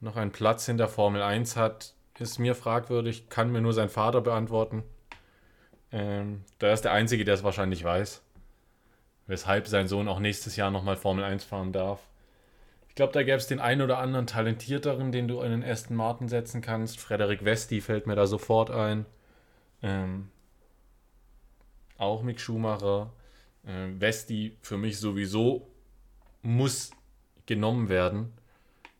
[0.00, 3.90] noch einen Platz in der Formel 1 hat, ist mir fragwürdig, kann mir nur sein
[3.90, 4.82] Vater beantworten.
[5.92, 8.22] Ähm, der ist der Einzige, der es wahrscheinlich weiß.
[9.26, 12.00] Weshalb sein Sohn auch nächstes Jahr nochmal Formel 1 fahren darf.
[12.88, 15.96] Ich glaube, da gäbe es den einen oder anderen talentierteren, den du in den Aston
[15.96, 16.98] Martin setzen kannst.
[16.98, 19.06] Frederik Westi fällt mir da sofort ein.
[19.82, 20.30] Ähm,
[21.96, 23.12] auch Mick Schumacher.
[23.66, 25.68] Ähm, Westi für mich sowieso
[26.42, 26.90] muss
[27.46, 28.32] genommen werden.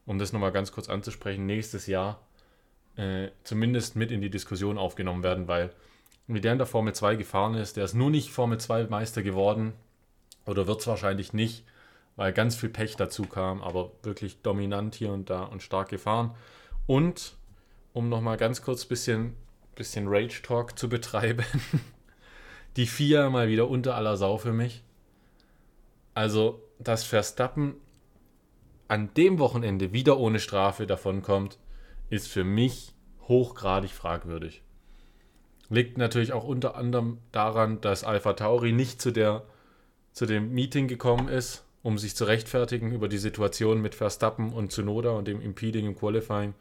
[0.06, 2.20] um das nochmal ganz kurz anzusprechen, nächstes Jahr
[2.96, 5.70] äh, zumindest mit in die Diskussion aufgenommen werden, weil
[6.28, 9.22] wie der in der Formel 2 gefahren ist, der ist nur nicht Formel 2 Meister
[9.22, 9.72] geworden
[10.44, 11.64] oder wird es wahrscheinlich nicht,
[12.16, 16.34] weil ganz viel Pech dazu kam, aber wirklich dominant hier und da und stark gefahren.
[16.86, 17.36] Und
[17.94, 19.36] um nochmal ganz kurz ein bisschen,
[19.74, 21.44] bisschen Rage Talk zu betreiben,
[22.76, 24.82] die vier mal wieder unter aller Sau für mich.
[26.12, 27.76] Also, dass Verstappen
[28.86, 31.58] an dem Wochenende wieder ohne Strafe davonkommt,
[32.10, 32.94] ist für mich
[33.28, 34.62] hochgradig fragwürdig.
[35.70, 39.42] Liegt natürlich auch unter anderem daran, dass Alpha Tauri nicht zu, der,
[40.12, 44.72] zu dem Meeting gekommen ist, um sich zu rechtfertigen über die Situation mit Verstappen und
[44.72, 46.54] Tsunoda und dem Impeding im Qualifying.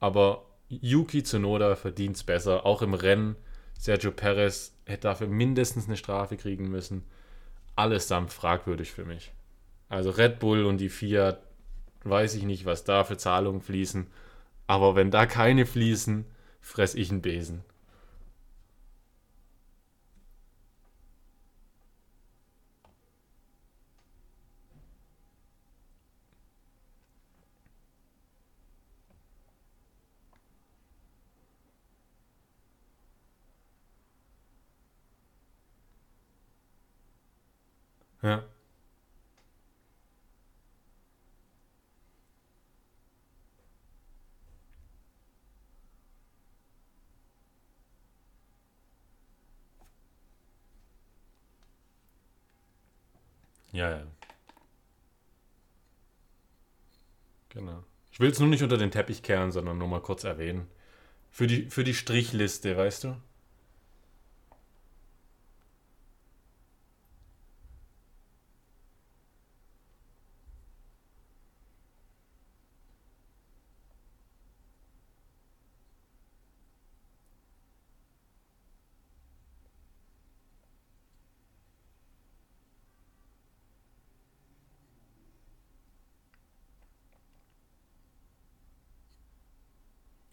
[0.00, 3.36] Aber Yuki Tsunoda verdient es besser, auch im Rennen.
[3.78, 7.04] Sergio Perez hätte dafür mindestens eine Strafe kriegen müssen.
[7.76, 9.32] Allesamt fragwürdig für mich.
[9.88, 11.40] Also Red Bull und die Fiat,
[12.04, 14.08] weiß ich nicht, was da für Zahlungen fließen.
[14.66, 16.24] Aber wenn da keine fließen,
[16.60, 17.64] fress ich einen Besen.
[38.22, 38.44] Ja.
[53.72, 54.02] Ja, ja.
[57.50, 57.84] Genau.
[58.18, 60.66] Ich will es nur nicht unter den Teppich kehren, sondern nur mal kurz erwähnen.
[61.30, 63.16] Für die, für die Strichliste, weißt du?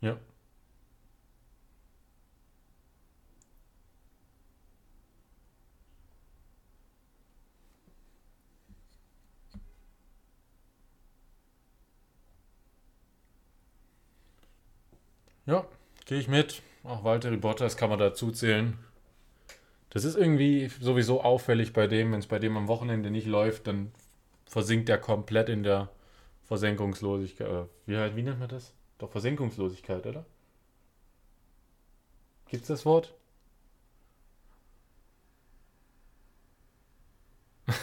[0.02, 0.18] Ja.
[15.46, 15.66] Ja,
[16.06, 16.62] gehe ich mit.
[16.84, 18.78] Auch Walter Bottas kann man dazu zählen.
[19.90, 23.68] Das ist irgendwie sowieso auffällig bei dem, wenn es bei dem am Wochenende nicht läuft,
[23.68, 23.92] dann
[24.46, 25.90] versinkt er komplett in der
[26.46, 27.48] Versenkungslosigkeit.
[27.48, 28.74] Äh, wie, wie nennt man das?
[28.98, 30.26] Doch Versenkungslosigkeit, oder?
[32.50, 33.14] Gibt's das Wort?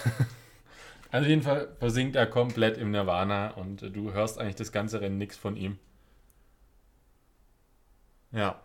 [1.10, 5.18] also jeden Fall versinkt er komplett im Nirvana und du hörst eigentlich das ganze Rennen
[5.18, 5.78] nichts von ihm.
[8.32, 8.60] Ja.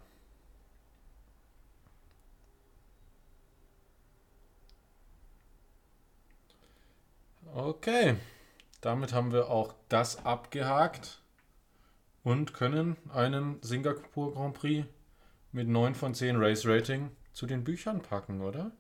[7.56, 8.16] Okay,
[8.82, 11.22] damit haben wir auch das abgehakt
[12.24, 14.86] und können einen Singapur Grand Prix
[15.52, 18.72] mit 9 von 10 Race Rating zu den Büchern packen, oder?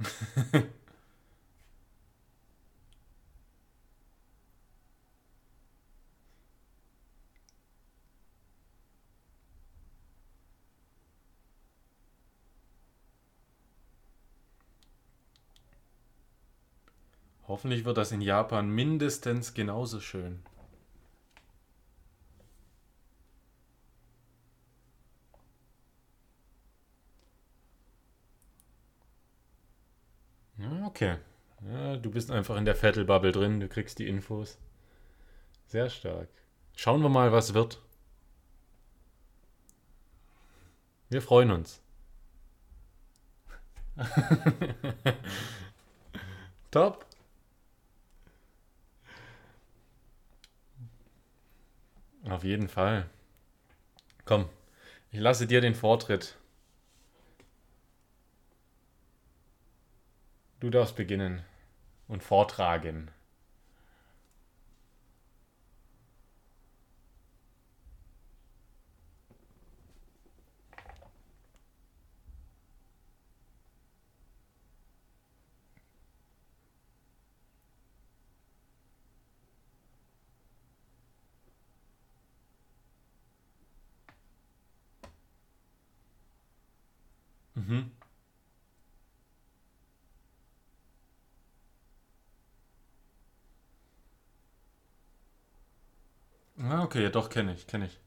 [17.56, 20.40] Hoffentlich wird das in Japan mindestens genauso schön.
[30.84, 31.16] Okay.
[31.66, 34.58] Ja, du bist einfach in der Vettel-Bubble drin, du kriegst die Infos.
[35.66, 36.28] Sehr stark.
[36.76, 37.80] Schauen wir mal, was wird.
[41.08, 41.80] Wir freuen uns.
[46.70, 47.05] Top.
[52.28, 53.08] Auf jeden Fall.
[54.26, 54.50] Komm,
[55.10, 56.36] ich lasse dir den Vortritt.
[60.60, 61.42] Du darfst beginnen
[62.08, 63.10] und vortragen.
[87.56, 87.90] Mhm.
[96.86, 97.98] Okay, ja, doch, kenne ich, kenne ich.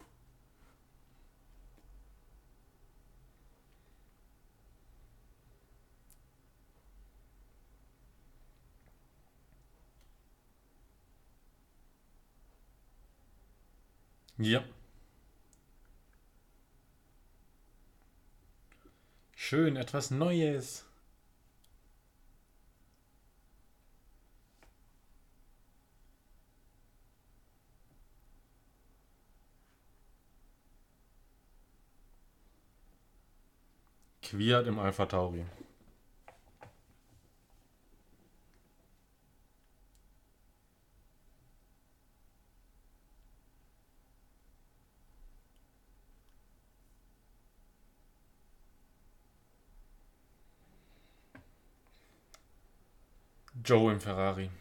[14.37, 14.63] Ja.
[19.35, 20.85] Schön, etwas Neues.
[34.29, 35.43] Quiert im Alpha Tauri.
[53.63, 54.51] Joe im Ferrari.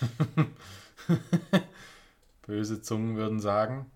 [2.46, 3.90] Böse Zungen würden sagen,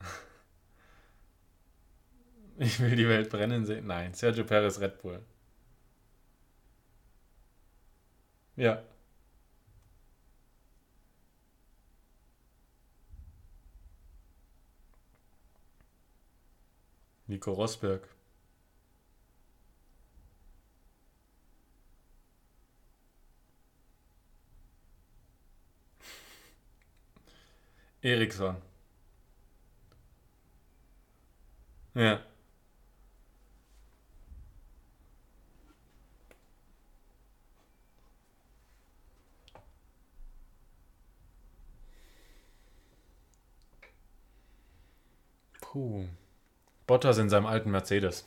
[2.58, 3.86] ich will die Welt brennen sehen.
[3.86, 5.20] Nein, Sergio Perez Red Bull.
[8.56, 8.82] Ja.
[17.26, 18.08] Nico Rosberg.
[28.02, 28.56] Eriksson.
[31.94, 32.20] Ja.
[45.60, 46.06] Puh.
[46.86, 48.26] Bottas in seinem alten Mercedes.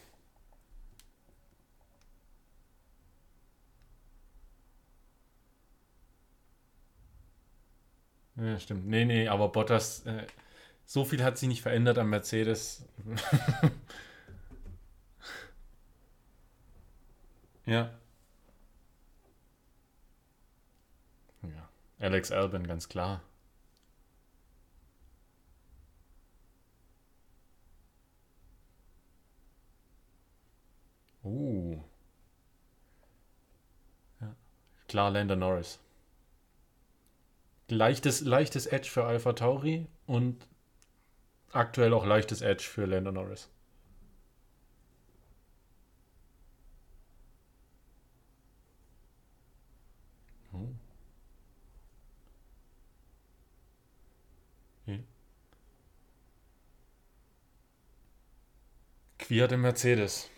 [8.38, 8.86] Ja, stimmt.
[8.88, 10.25] Nee, nee, aber Bottas, äh,
[10.86, 12.86] so viel hat sich nicht verändert am Mercedes.
[17.65, 17.89] ja.
[21.43, 21.69] Ja.
[21.99, 23.21] Alex Albin, ganz klar.
[31.25, 31.75] Uh.
[34.21, 34.36] Ja.
[34.88, 35.79] Klar, Lando Norris.
[37.68, 40.47] Leichtes, leichtes Edge für Alpha Tauri und
[41.51, 43.49] aktuell auch leichtes Edge für Lando Norris.
[50.53, 50.68] Oh.
[54.84, 55.03] Okay.
[59.18, 60.30] Quiert im Mercedes.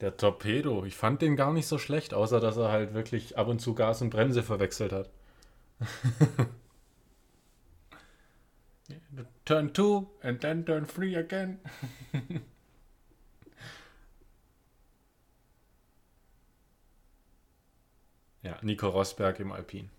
[0.00, 3.48] Der Torpedo, ich fand den gar nicht so schlecht, außer dass er halt wirklich ab
[3.48, 5.10] und zu Gas und Bremse verwechselt hat.
[9.44, 11.58] turn 2 and then turn 3 again.
[18.42, 19.90] ja, Nico Rosberg im Alpin.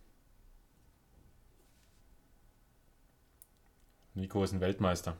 [4.13, 5.17] Nico ist ein Weltmeister.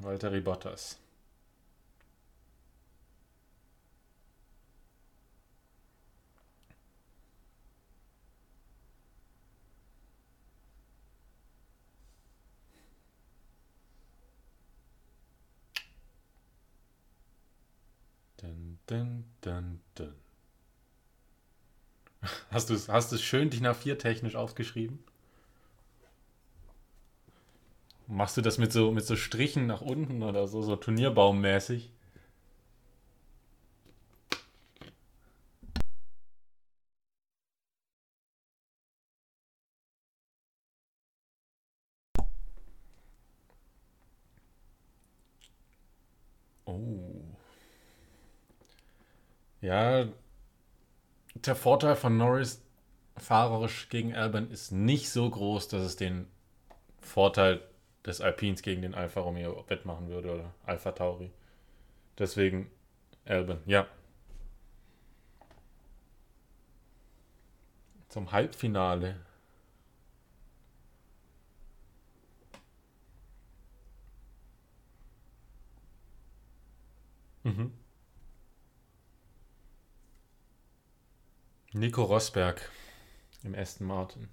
[0.00, 0.98] Valtteri Bottas.
[18.40, 20.14] Dun, dun, dun, dun.
[22.50, 24.98] Hast du es hast schön DIN A4 technisch aufgeschrieben?
[28.10, 31.92] Machst du das mit so, mit so Strichen nach unten oder so, so Turnierbaummäßig?
[46.66, 47.36] Oh.
[49.60, 50.06] Ja,
[51.34, 52.62] der Vorteil von Norris
[53.16, 56.26] fahrerisch gegen Albon ist nicht so groß, dass es den
[57.00, 57.60] Vorteil
[58.06, 61.30] des Alpins gegen den Alfa Romeo wettmachen würde oder Alpha Tauri.
[62.18, 62.70] Deswegen
[63.24, 63.86] Albon, ja.
[68.08, 69.16] Zum Halbfinale.
[77.44, 77.72] Mhm.
[81.72, 82.68] Nico Rosberg.
[83.42, 84.28] Im Aston Martin.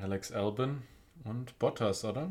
[0.00, 0.82] Alex Albin
[1.24, 2.30] und Bottas, oder?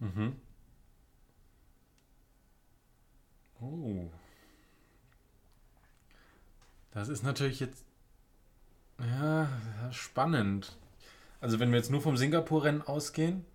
[0.00, 0.36] Mhm.
[3.60, 4.10] Oh.
[6.90, 7.84] Das ist natürlich jetzt
[8.98, 9.48] ja,
[9.92, 10.76] spannend.
[11.40, 13.46] Also wenn wir jetzt nur vom Singapur-Rennen ausgehen,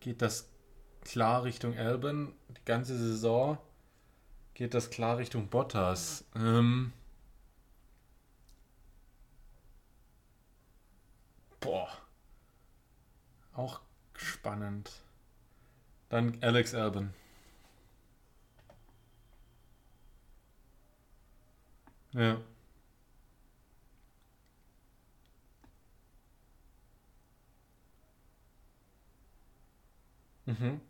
[0.00, 0.48] geht das
[1.02, 2.34] klar Richtung Albon.
[2.48, 3.58] Die ganze Saison
[4.54, 6.24] geht das klar Richtung Bottas.
[6.34, 6.92] Ähm,
[11.60, 11.88] boah.
[13.54, 13.80] Auch
[14.14, 14.90] spannend.
[16.08, 17.12] Dann Alex Albon.
[22.12, 22.38] Ja.
[30.48, 30.80] Mhm.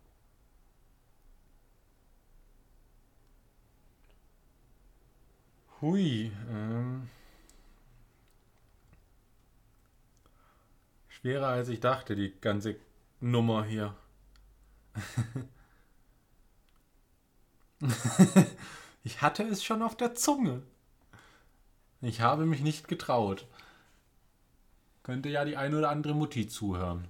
[5.81, 6.31] Hui.
[6.49, 7.09] Ähm.
[11.09, 12.77] Schwerer als ich dachte, die ganze
[13.19, 13.97] Nummer hier.
[19.03, 20.61] ich hatte es schon auf der Zunge.
[21.99, 23.45] Ich habe mich nicht getraut.
[25.03, 27.09] Könnte ja die ein oder andere Mutti zuhören.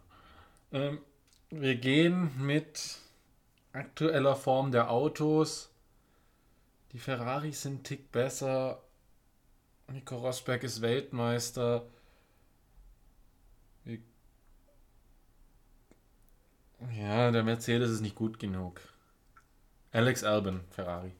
[0.71, 0.97] Ähm,
[1.49, 2.99] wir gehen mit
[3.73, 5.69] aktueller Form der Autos.
[6.91, 8.81] Die Ferraris sind einen Tick besser.
[9.87, 11.85] Nico Rosberg ist Weltmeister.
[16.97, 18.79] Ja, der Mercedes ist nicht gut genug.
[19.91, 21.11] Alex Albon, Ferrari.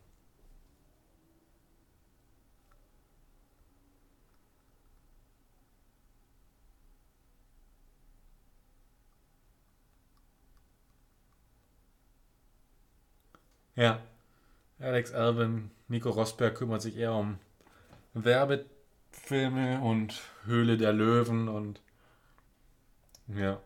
[13.80, 14.02] Ja.
[14.80, 17.40] Alex Albon, Nico Rosberg kümmert sich eher um
[18.14, 21.82] Werbefilme und Höhle der Löwen und
[23.28, 23.62] ja.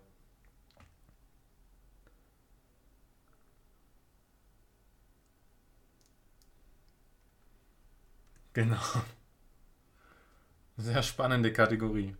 [8.53, 8.77] Genau.
[10.77, 12.15] Sehr spannende Kategorie.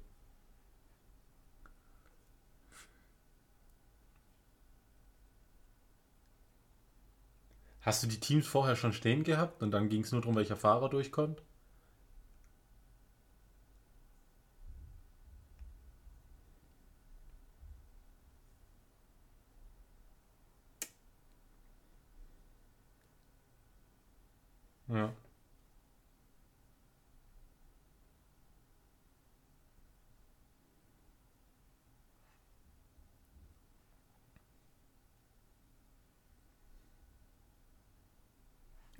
[7.84, 10.56] Hast du die Teams vorher schon stehen gehabt und dann ging es nur darum, welcher
[10.58, 11.44] Fahrer durchkommt?
[24.88, 25.14] Ja.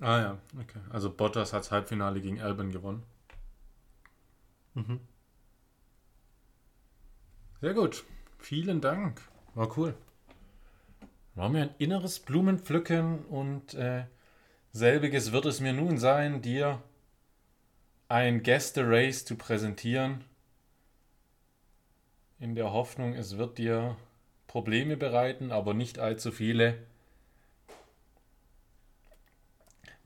[0.04, 0.80] Ah ja, okay.
[0.90, 3.02] Also Bottas hat das Halbfinale gegen Albon gewonnen.
[4.74, 5.00] Mhm.
[7.62, 8.04] Sehr gut.
[8.38, 9.22] Vielen Dank.
[9.54, 9.94] War cool.
[11.34, 14.04] War mir ein inneres Blumenpflücken und äh,
[14.72, 16.82] selbiges wird es mir nun sein, dir
[18.08, 20.22] ein Gäste-Race zu präsentieren.
[22.38, 23.96] In der Hoffnung, es wird dir
[24.48, 26.76] Probleme bereiten, aber nicht allzu viele.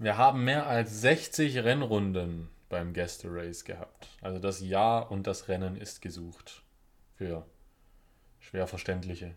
[0.01, 4.09] Wir haben mehr als 60 Rennrunden beim Gäste Race gehabt.
[4.21, 6.63] Also das Jahr und das Rennen ist gesucht.
[7.17, 7.45] Für
[8.39, 9.35] schwer verständliche.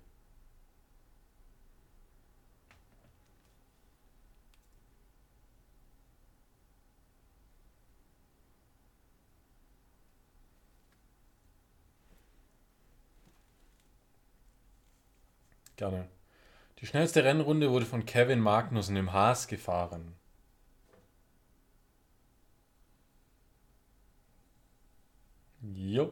[15.75, 16.07] Gerne.
[16.81, 20.20] Die schnellste Rennrunde wurde von Kevin Magnussen im Haas gefahren.
[25.63, 26.11] Yep.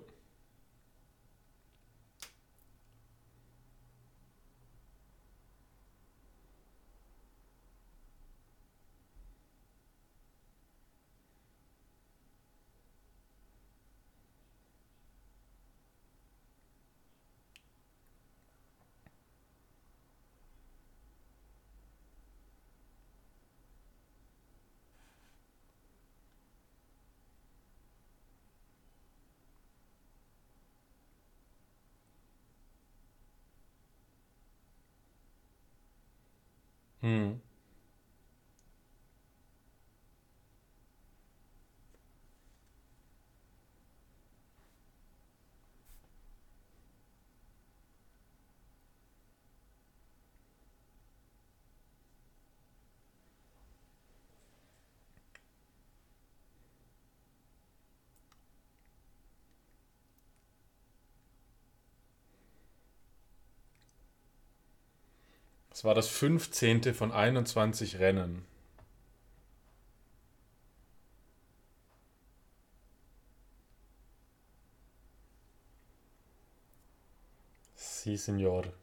[37.09, 37.48] Hm.
[65.79, 66.93] Es war das 15.
[66.93, 68.43] von 21 Rennen.
[77.75, 78.73] Sí, señor.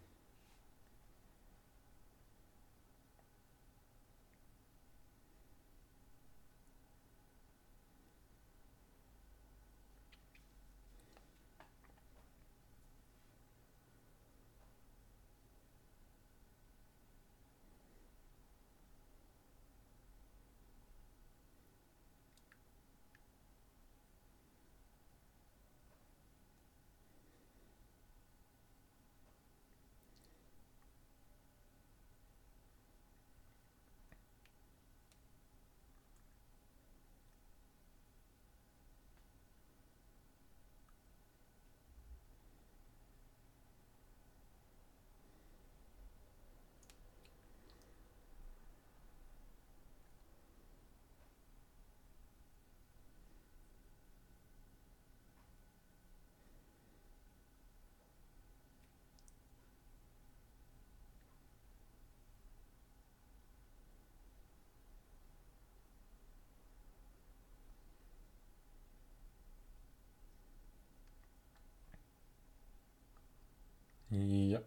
[74.10, 74.62] Ja.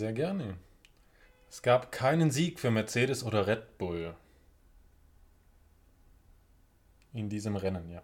[0.00, 0.56] Sehr gerne.
[1.50, 4.14] Es gab keinen Sieg für Mercedes oder Red Bull.
[7.12, 8.02] In diesem Rennen, ja.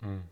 [0.00, 0.24] Mhm.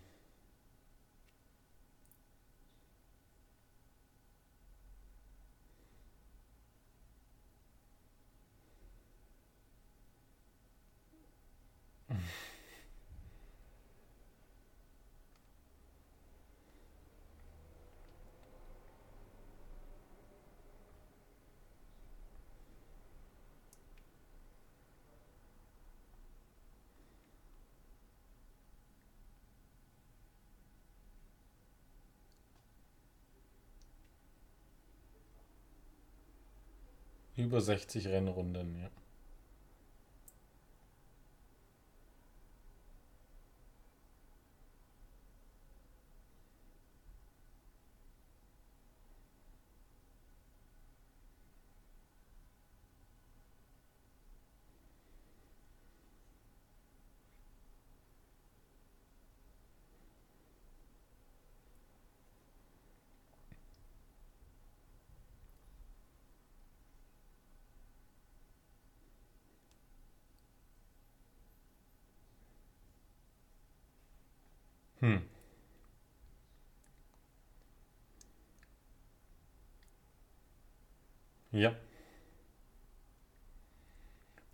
[37.51, 38.89] Über 60 Rennrunden, ja.
[75.01, 75.23] Hm.
[81.61, 81.75] Ja.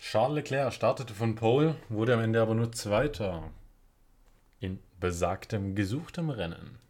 [0.00, 3.52] Charles Leclerc startete von Pole, wurde am Ende aber nur Zweiter
[4.58, 6.80] in besagtem gesuchtem Rennen.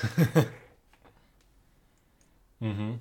[2.60, 3.00] mhm.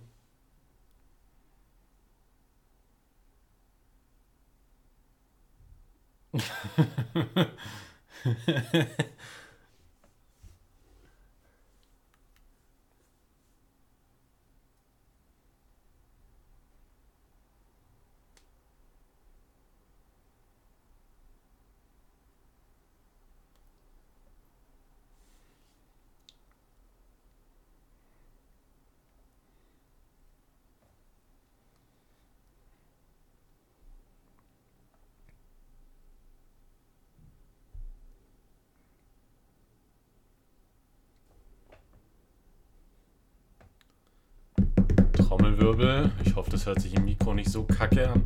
[45.69, 46.11] Trommelwirbel.
[46.25, 48.23] Ich hoffe, das hört sich im Mikro nicht so kacke an.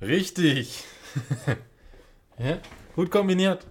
[0.00, 0.84] Richtig.
[2.38, 2.58] ja,
[2.96, 3.66] gut kombiniert.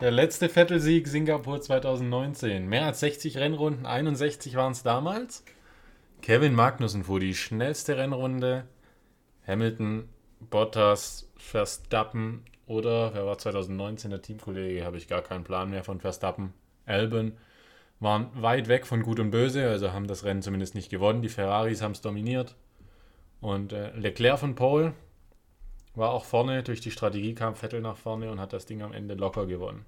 [0.00, 2.68] Der letzte Vettel-Sieg Singapur 2019.
[2.68, 5.44] Mehr als 60 Rennrunden, 61 waren es damals.
[6.22, 8.64] Kevin Magnussen fuhr die schnellste Rennrunde.
[9.46, 10.08] Hamilton,
[10.50, 14.84] Bottas, Verstappen oder wer war 2019 der Teamkollege?
[14.84, 16.52] Habe ich gar keinen Plan mehr von Verstappen.
[16.86, 17.32] Albon
[18.00, 21.22] waren weit weg von Gut und Böse, also haben das Rennen zumindest nicht gewonnen.
[21.22, 22.56] Die Ferraris haben es dominiert.
[23.40, 24.94] Und äh, Leclerc von Pole
[25.94, 26.62] war auch vorne.
[26.62, 29.84] Durch die Strategie kam Vettel nach vorne und hat das Ding am Ende locker gewonnen.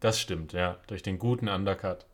[0.00, 0.78] Das stimmt, ja.
[0.86, 2.06] Durch den guten Undercut.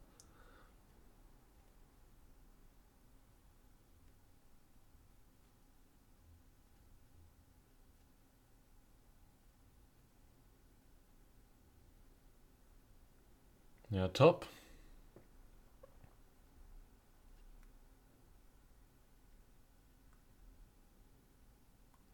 [13.93, 14.47] Ja, top.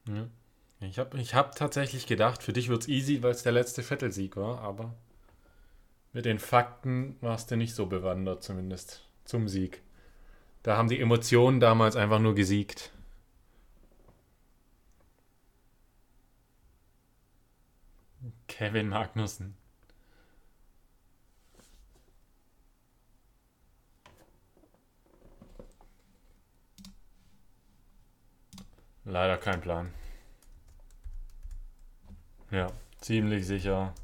[0.07, 0.29] Ja.
[0.81, 3.83] Ich habe ich hab tatsächlich gedacht, für dich wird es easy, weil es der letzte
[3.83, 4.95] Vettel-Sieg war, aber
[6.13, 9.83] mit den Fakten warst du nicht so bewandert, zumindest zum Sieg.
[10.63, 12.93] Da haben die Emotionen damals einfach nur gesiegt.
[18.49, 19.55] Kevin Magnussen.
[29.09, 29.91] Leider kein Plan.
[32.51, 33.95] Ja, ziemlich sicher.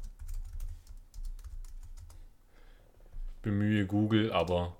[3.43, 4.75] Bemühe Google, aber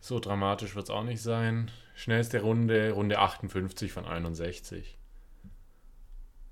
[0.00, 1.70] so dramatisch wird es auch nicht sein.
[1.94, 4.98] Schnellste Runde, Runde 58 von 61.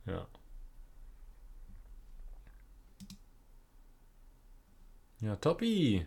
[0.06, 0.26] Ja.
[5.20, 6.06] Ja, Toppi.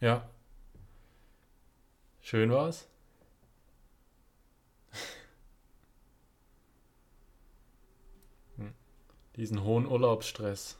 [0.00, 0.28] Ja,
[2.28, 2.86] Schön war's.
[8.58, 8.74] Hm.
[9.36, 10.76] Diesen hohen Urlaubsstress.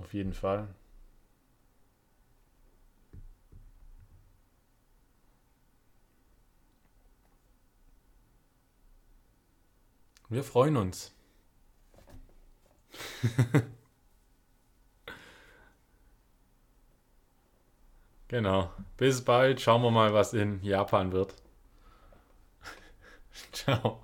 [0.00, 0.74] Auf jeden Fall.
[10.28, 11.14] Wir freuen uns.
[18.28, 18.72] genau.
[18.96, 19.60] Bis bald.
[19.60, 21.34] Schauen wir mal, was in Japan wird.
[23.52, 24.00] Ciao.